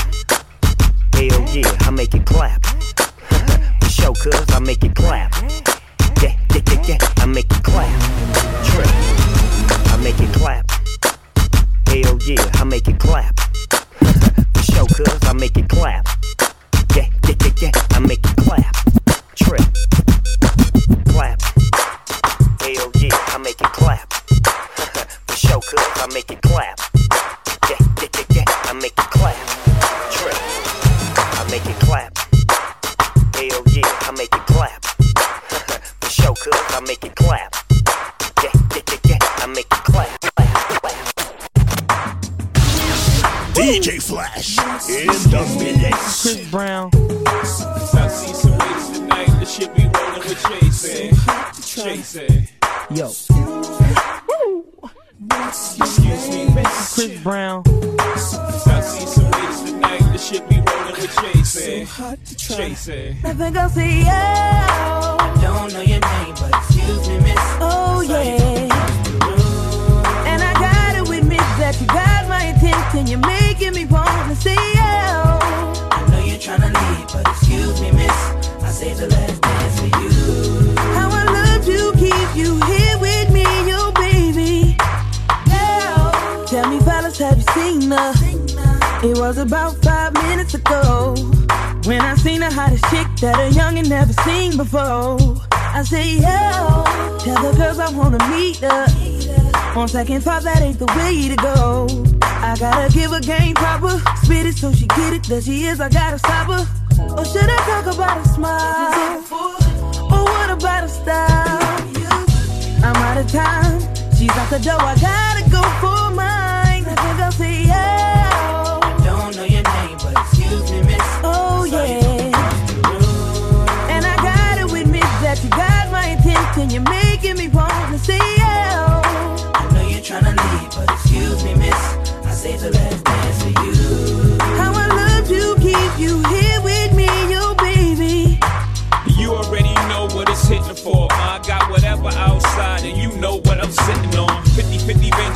[1.13, 2.65] Hell yeah, I make it clap.
[3.81, 5.33] For sure, cuz I make it clap.
[6.21, 8.01] Yeah, yeah, yeah, yeah, I make it clap.
[8.65, 8.87] Trip.
[9.87, 10.69] I make it clap.
[11.87, 13.39] Hell yeah, I make it clap.
[14.53, 16.09] For sure, cuz I make it clap.
[16.93, 19.12] Yeah, yeah, yeah, yeah, I make it clap.
[19.43, 19.67] Trip.
[21.09, 21.41] Clap.
[22.61, 24.13] Hell yeah, I make it clap.
[25.27, 26.79] For sure, cuz I make it clap.
[27.69, 29.35] Yeah, yeah, yeah, yeah, I make it clap.
[30.11, 30.37] Trip.
[31.39, 32.17] I make it clap.
[33.35, 34.85] Hell yeah, I make it clap.
[36.01, 37.55] For sure, cuz I make it clap.
[38.43, 40.23] Yeah, yeah, yeah, yeah, I make it clap.
[43.53, 44.57] DJ Flash
[44.89, 46.21] in the mix.
[46.21, 46.89] Chris Brown.
[49.11, 50.83] I see some ladies tonight, the shit be rolling with Chase.
[51.73, 52.15] Chase.
[52.91, 53.07] Yo.
[55.47, 56.63] Excuse me.
[56.93, 57.63] Chris Brown.
[57.65, 58.15] I
[58.81, 61.53] see some ladies tonight, the shit be rolling with Chase.
[62.37, 62.89] Chase.
[63.23, 65.17] I think I'll say yeah.
[65.41, 67.39] Don't know your name, but excuse me, miss.
[67.59, 68.69] Oh yeah.
[70.27, 73.07] And I gotta admit that you got my attention.
[73.07, 75.21] You're making me wanna say yeah.
[75.22, 75.22] I
[89.03, 91.13] It was about five minutes ago
[91.83, 95.19] when I seen the hottest chick that a youngin' never seen before.
[95.51, 96.83] I say, yo,
[97.19, 98.87] tell the girls I wanna meet her.
[99.77, 101.87] On second thought, that ain't the way to go.
[102.21, 105.23] I gotta give her game proper, spit it so she get it.
[105.23, 106.82] There she is, I gotta stop her.
[107.09, 109.23] Oh, or should I talk about a smile?
[110.13, 111.63] Or what about a style?
[112.83, 113.79] I'm out of time.
[114.15, 115.92] She's out the door, I gotta go for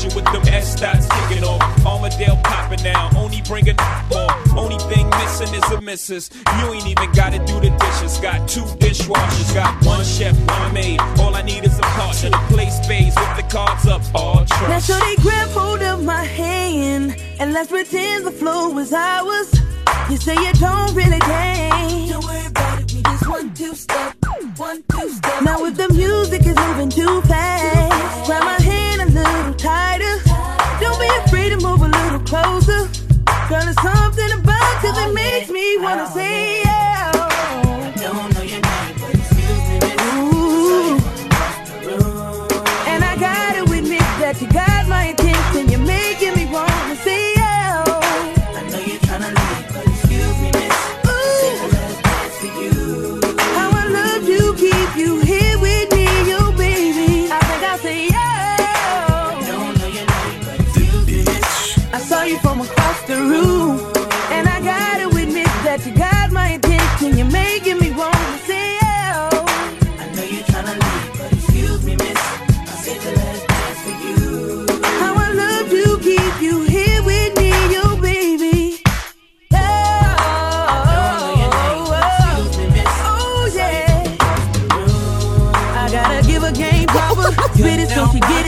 [0.03, 1.61] you with them S dots kicking off.
[1.86, 3.76] Armadale popping now, only bringing
[4.11, 4.32] more.
[4.57, 6.30] Only thing missing is a missus.
[6.60, 8.18] You ain't even gotta do the dishes.
[8.19, 10.99] Got two dishwashers, got one chef, one maid.
[11.19, 14.02] All I need is a partner to play spades with the cards up.
[14.15, 14.88] All Now trust.
[14.88, 19.53] shorty grab hold of my hand and let's pretend the flow is ours.
[20.10, 22.11] You say you don't really dance.
[22.11, 24.15] Don't worry about it, we just one two step,
[24.57, 25.44] one two step.
[25.44, 28.57] Now if the music is moving too fast, grab my
[35.88, 36.57] wanna oh, say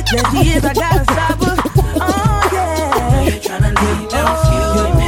[0.10, 0.34] so she get it.
[0.34, 0.66] There she is.
[0.66, 1.56] I gotta stop her.
[2.02, 3.24] Oh, yeah.
[3.24, 4.28] You're tryna leave now.
[4.44, 5.08] Excuse me.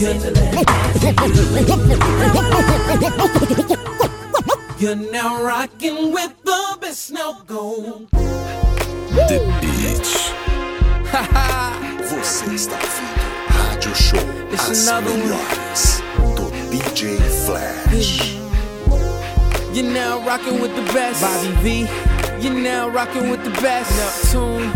[0.00, 0.30] You're the
[4.78, 7.12] You're now rocking with the best.
[7.12, 8.06] Now go.
[9.12, 10.32] The Beat.
[12.02, 14.16] Você está ouvindo Rádio Show
[14.52, 14.84] It's As.
[14.86, 16.02] Melhores
[16.36, 18.34] do DJ Flash.
[19.74, 21.20] You're now rocking with the best.
[21.20, 22.11] Bobby V.
[22.42, 23.92] You're now rocking with the best.
[24.32, 24.72] Neptune.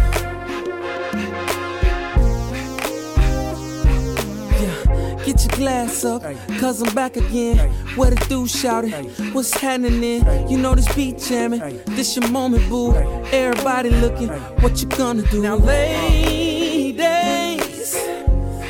[4.60, 6.22] Yeah, get your glass up,
[6.60, 7.58] cause I'm back again.
[7.96, 8.94] What it do, shout it?
[9.34, 10.24] What's happening?
[10.48, 11.82] You know this beat jamming.
[11.86, 12.94] This your moment, boo.
[13.32, 14.28] Everybody looking,
[14.62, 15.42] what you gonna do?
[15.42, 16.96] Now, ladies,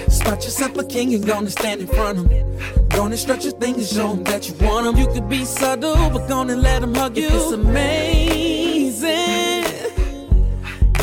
[0.09, 2.89] spot yourself a king and gonna stand in front of him.
[2.89, 4.97] Gonna stretch your thing and show him that you want him.
[4.97, 7.27] You could be subtle, but gonna let him hug you.
[7.27, 8.16] If It's amazing.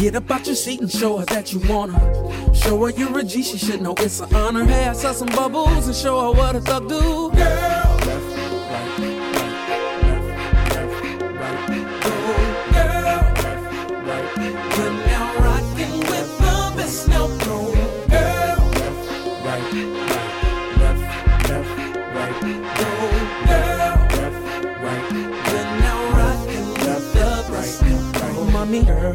[0.03, 2.53] Get up out your seat and show her that you want her.
[2.53, 4.65] Show her you're a G, she should know it's an honor.
[4.65, 7.31] Hey, I saw some bubbles and show her what a thug do.
[7.31, 7.92] Girl.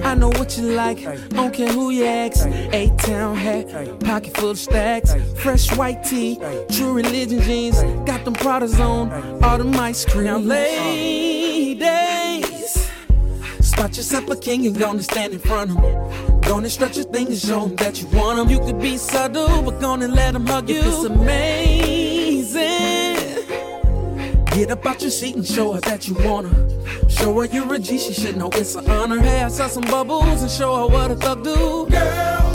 [0.08, 1.04] I know what you like.
[1.28, 2.46] Don't care who you ask.
[2.46, 5.14] A town hat, pocket full of stacks.
[5.36, 6.38] Fresh white tee,
[6.70, 7.82] true religion jeans.
[8.06, 9.12] Got them Pradas on,
[9.44, 10.24] all them ice cream.
[10.24, 11.90] Now, ladies,
[13.60, 16.40] spot yourself a king and gonna stand in front of him.
[16.40, 18.48] Gonna stretch your thing and show him that you want him.
[18.48, 20.78] You could be subtle, but gonna let him hug you.
[20.78, 21.97] It's amazing.
[24.58, 27.08] Get up out your seat and show her that you want her.
[27.08, 29.20] Show her you're a G, she should know it's an honor.
[29.20, 31.86] Hey, I saw some bubbles and show her what a thug do.
[31.88, 32.47] Girl.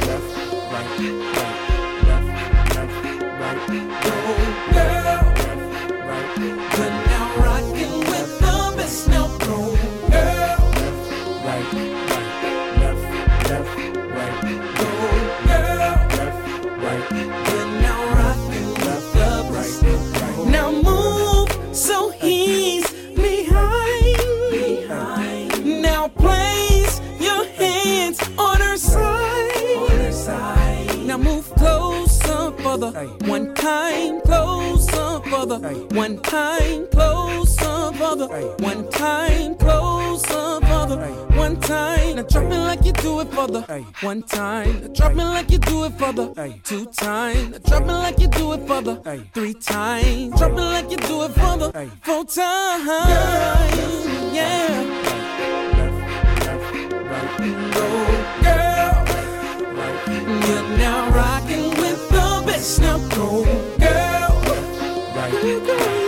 [35.59, 40.97] For one time, closer the one time, closer the
[41.35, 42.15] one time.
[42.15, 43.61] Now drop it like you do it for the
[44.01, 44.81] one time.
[44.81, 47.51] Now drop it like you do it for the two time.
[47.51, 50.31] Now drop it like you do it for the three time.
[50.31, 52.87] Drop it like you do it for the four time.
[54.33, 54.99] Yeah.
[57.73, 57.87] Go,
[58.43, 59.05] girl.
[60.47, 62.81] You're now rocking with the best.
[62.81, 63.43] Now go,
[63.79, 64.22] girl.
[65.31, 66.02] Go,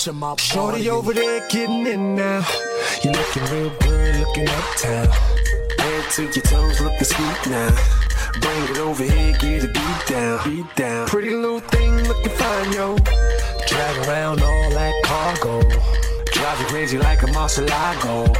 [0.00, 2.42] Shorty over there getting in now.
[3.04, 5.08] You looking real good, looking uptown.
[5.78, 7.68] Head to your toes, looking sweet now.
[8.40, 11.06] Bring it over here, get a beat down, beat down.
[11.06, 12.96] Pretty little thing, looking fine, yo.
[13.66, 15.60] Drag around all that cargo.
[16.32, 18.34] Drive you crazy like a Murcielago.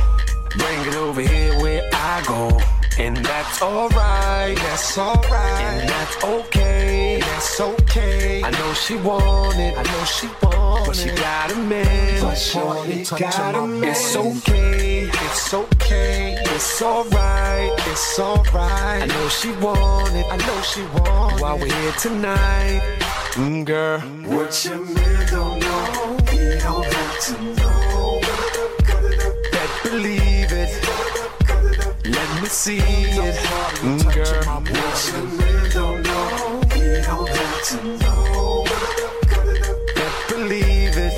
[0.56, 2.79] Bring it over here where I go.
[2.98, 5.62] And that's alright, that's alright.
[5.62, 8.42] And that's okay, that's okay.
[8.42, 10.86] I know she want it, I know she want it.
[10.86, 13.90] But she got a man, but shorty got a man.
[13.90, 19.02] It's okay, it's okay, it's alright, it's alright.
[19.02, 21.42] I know she want it, I know she want it.
[21.42, 22.98] While we're here tonight,
[23.32, 24.00] mm, girl.
[24.00, 28.20] What your man don't know, he don't have to know.
[29.52, 30.89] Bet believe it.
[32.10, 33.36] Let me see it,
[33.82, 34.60] mm, girl.
[34.60, 38.64] What your man don't know, he don't have to know.
[39.94, 41.14] Bet believe it.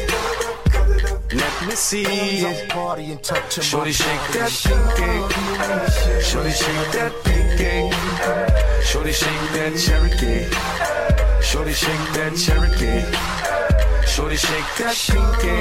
[1.32, 2.70] Let me see it.
[3.62, 4.52] Shorty shake that
[4.96, 6.22] pinky.
[6.22, 7.76] Shorty shake that pinky.
[8.84, 10.44] Shorty shake that Cherokee.
[11.42, 13.41] Shorty shake that Cherokee.
[14.06, 15.56] Shorty shake that pinky.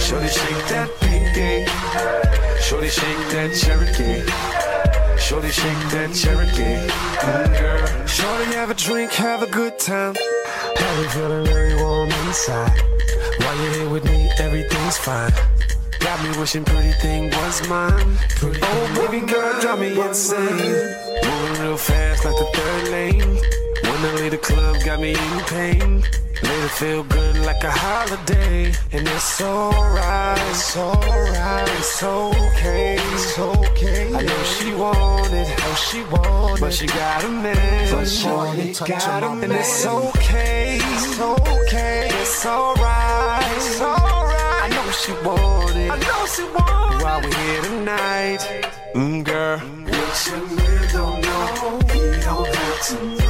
[0.00, 1.66] Shorty shake that pinky.
[2.62, 4.22] Shorty shake that Cherokee.
[5.18, 6.88] Shorty shake that Cherokee.
[7.20, 8.06] Mm, girl.
[8.06, 10.14] Shorty have a drink, have a good time.
[10.76, 12.72] Have me feeling very warm inside.
[13.38, 15.32] While you're here with me, everything's fine.
[16.00, 18.18] Got me wishing pretty thing was mine.
[18.42, 20.38] oh, baby girl, drive me insane.
[21.24, 23.63] Moving real fast like the third lane.
[24.04, 26.02] Finally, the club got me in pain.
[26.42, 28.66] Made it feel good like a holiday.
[28.92, 34.14] And it's alright, it's alright, it's okay, it's okay.
[34.14, 38.24] I know she wanted, know she wanted, but she got a man, but she
[38.84, 39.44] got a man.
[39.44, 44.64] And it's okay, it's okay, it's alright, it's alright.
[44.64, 47.02] I know she wanted, I know she wanted.
[47.02, 48.40] While we're here tonight,
[48.94, 49.60] mm, girl.
[49.60, 53.23] What your man don't know, he don't have to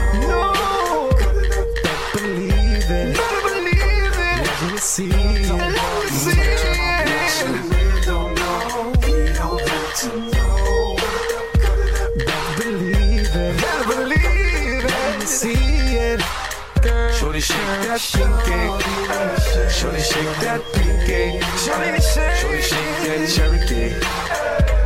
[17.95, 23.95] that pinky, Shorty shake that pinky, Shorty shake, that Cherokee.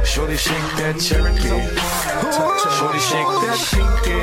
[0.05, 1.65] Shorty shake that Cherokee.
[2.77, 4.21] Shorty shake that pinky.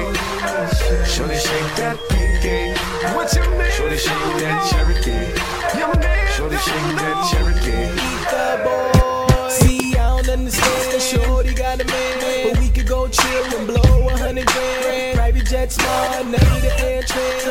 [1.09, 2.77] Shorty shake that pinky.
[3.15, 3.71] What you mean?
[3.71, 5.33] Shorty shake that Cherokee.
[6.35, 7.89] Shorty shake that Cherokee.
[9.49, 11.01] See, I don't understand.
[11.01, 15.17] Shorty got a man, but we could go chill and blow a hundred grand.
[15.17, 16.44] Private jet air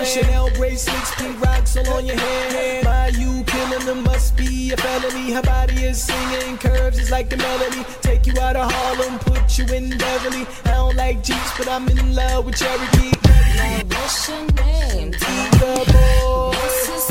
[0.04, 0.24] train.
[0.24, 2.84] Chanel bracelets, pink rocks all on your hand.
[2.84, 5.32] My you killing them must be a felony.
[5.32, 7.84] Her body is singing, curves is like a melody.
[8.02, 10.46] Take you out of Harlem, put you in Beverly.
[10.64, 13.12] I don't like Jeeps, but I'm in love with Cherokee.
[13.88, 15.10] What's your name?
[15.12, 17.03] Diva boy.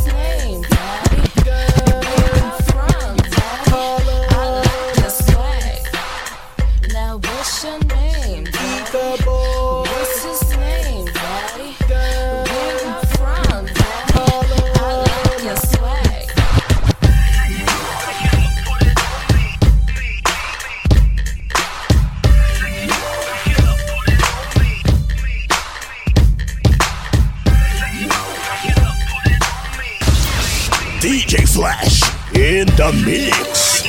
[32.84, 33.84] The mix.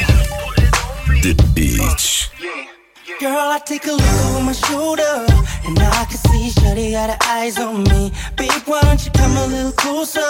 [1.23, 2.31] The beach.
[3.19, 5.27] Girl, I take a look over my shoulder
[5.67, 8.13] And I can see Shorty got her eyes on me.
[8.37, 10.21] Big, why don't you come a little closer?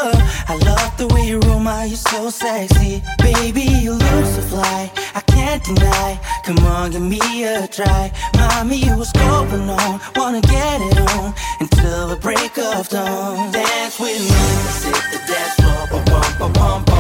[0.49, 3.03] I love the way you roll my, you're so sexy.
[3.19, 4.91] Baby, you look so fly.
[5.15, 6.19] I can't deny.
[6.47, 8.13] Come on, give me a try.
[8.39, 10.01] Mommy, what's going on?
[10.17, 13.53] Wanna get it on Until the break of dawn.
[13.53, 14.29] Dance with me.
[14.65, 16.03] Let's the dance floor.
[16.07, 16.94] Bum, bum, bum,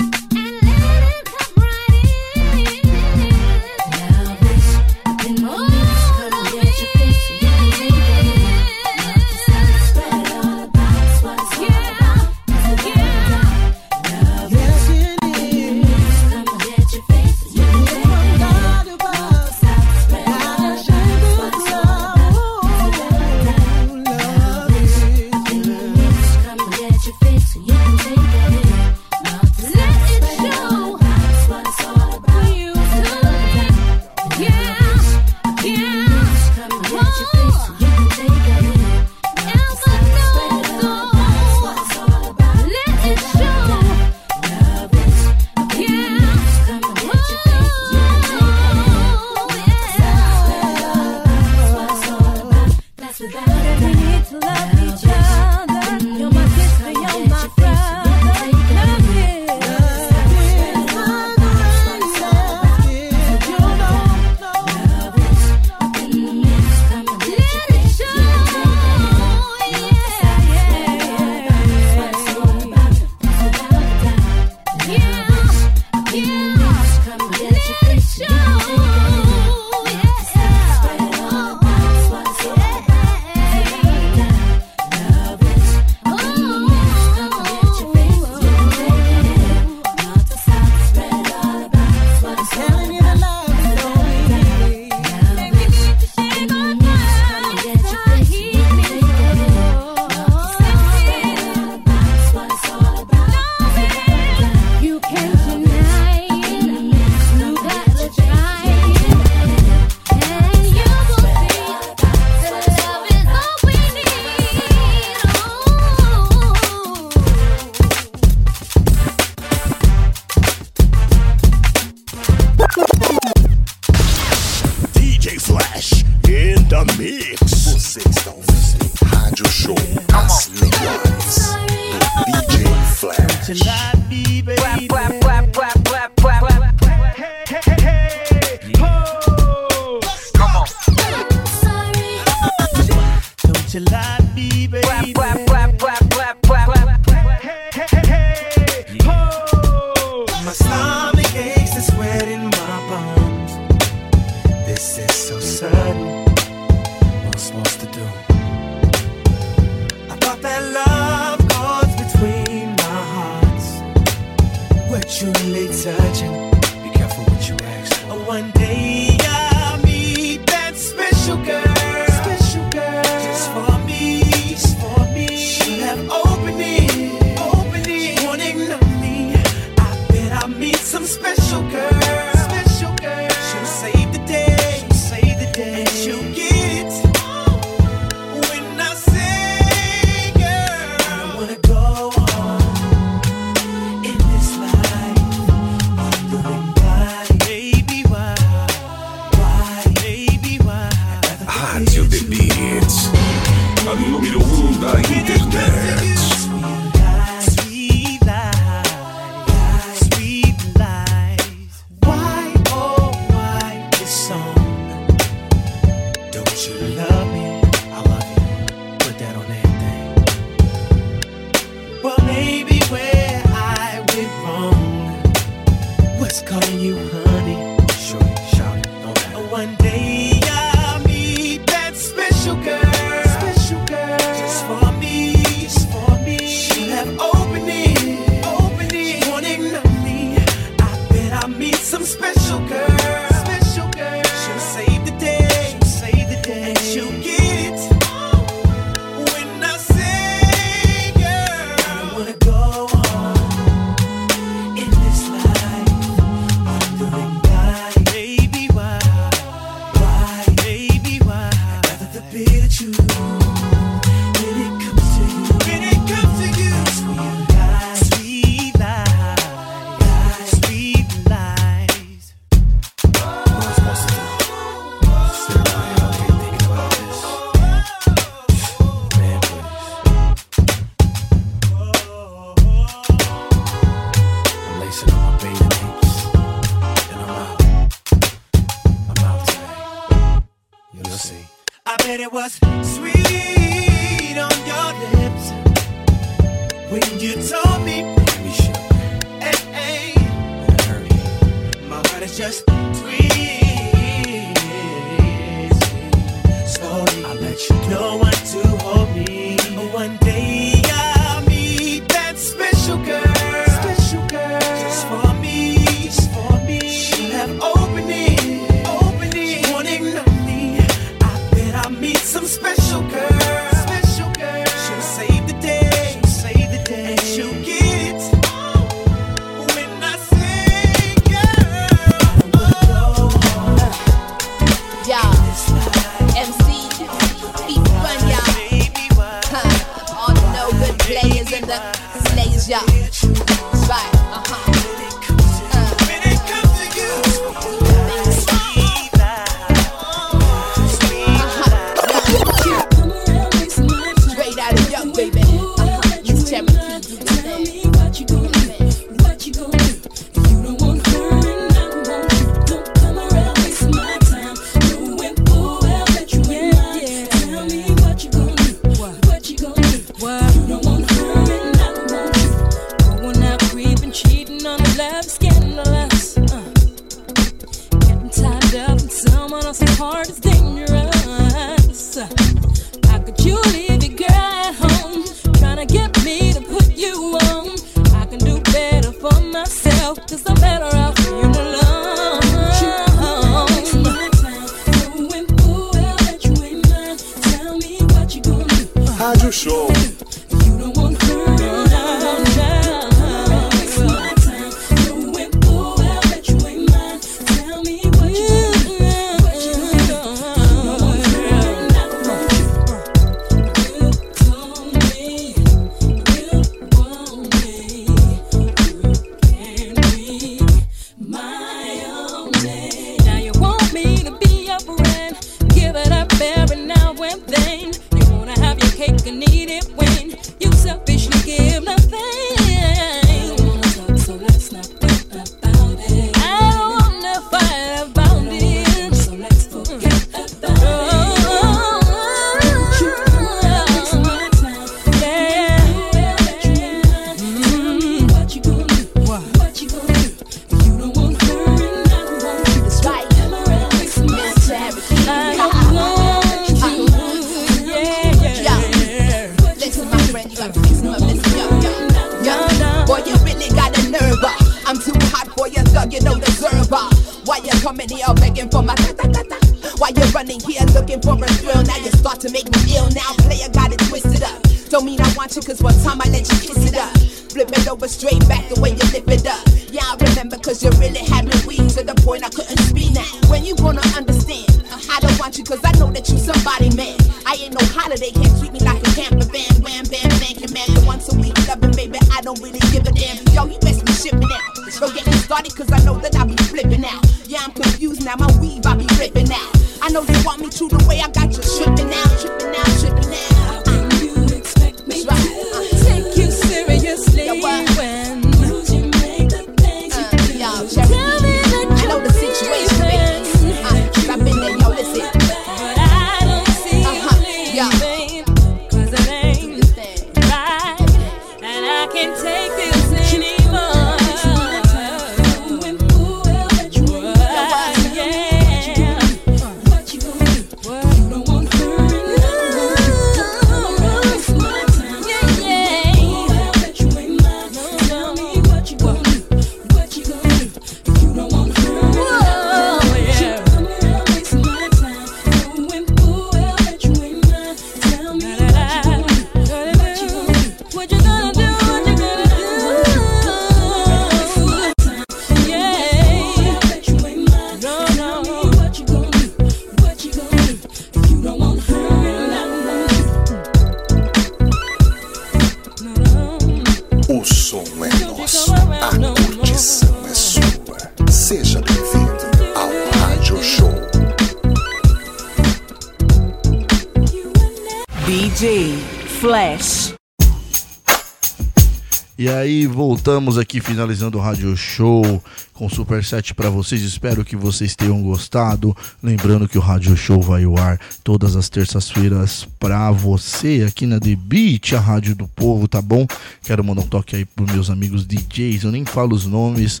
[583.26, 585.42] estamos aqui finalizando o Rádio Show
[585.74, 587.02] com Super 7 para vocês.
[587.02, 588.96] Espero que vocês tenham gostado.
[589.20, 594.20] Lembrando que o Rádio Show vai ao ar todas as terças-feiras para você aqui na
[594.20, 596.24] The Beat, a Rádio do Povo, tá bom?
[596.62, 598.84] Quero mandar um toque aí pros meus amigos DJs.
[598.84, 600.00] Eu nem falo os nomes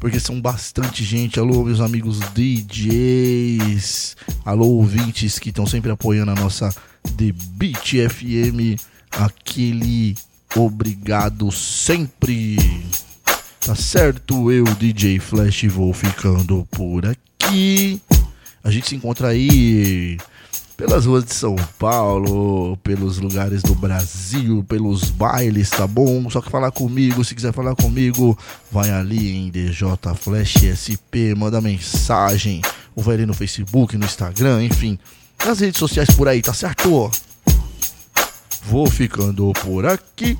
[0.00, 1.38] porque são bastante gente.
[1.38, 4.16] Alô, meus amigos DJs.
[4.44, 6.74] Alô, ouvintes que estão sempre apoiando a nossa
[7.04, 8.82] The Beat FM.
[9.12, 10.16] Aquele
[10.56, 12.56] Obrigado sempre.
[13.60, 14.50] Tá certo?
[14.50, 18.00] Eu, DJ Flash, vou ficando por aqui.
[18.64, 20.16] A gente se encontra aí
[20.76, 26.28] pelas ruas de São Paulo, pelos lugares do Brasil, pelos bailes, tá bom?
[26.30, 28.38] Só que falar comigo, se quiser falar comigo,
[28.70, 29.88] vai ali em DJ
[30.18, 32.62] Flash SP, manda mensagem,
[32.94, 34.98] ou vai ali no Facebook, no Instagram, enfim,
[35.44, 37.10] nas redes sociais por aí, tá certo?
[38.64, 40.38] Vou ficando por aqui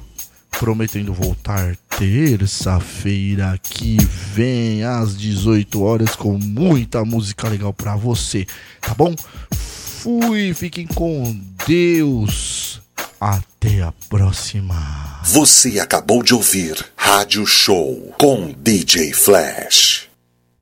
[0.58, 3.96] prometendo voltar terça-feira que
[4.32, 8.46] vem às 18 horas com muita música legal para você,
[8.80, 9.14] tá bom?
[9.52, 12.80] Fui, fiquem com Deus.
[13.20, 15.20] Até a próxima.
[15.24, 20.05] Você acabou de ouvir Rádio Show com DJ Flash.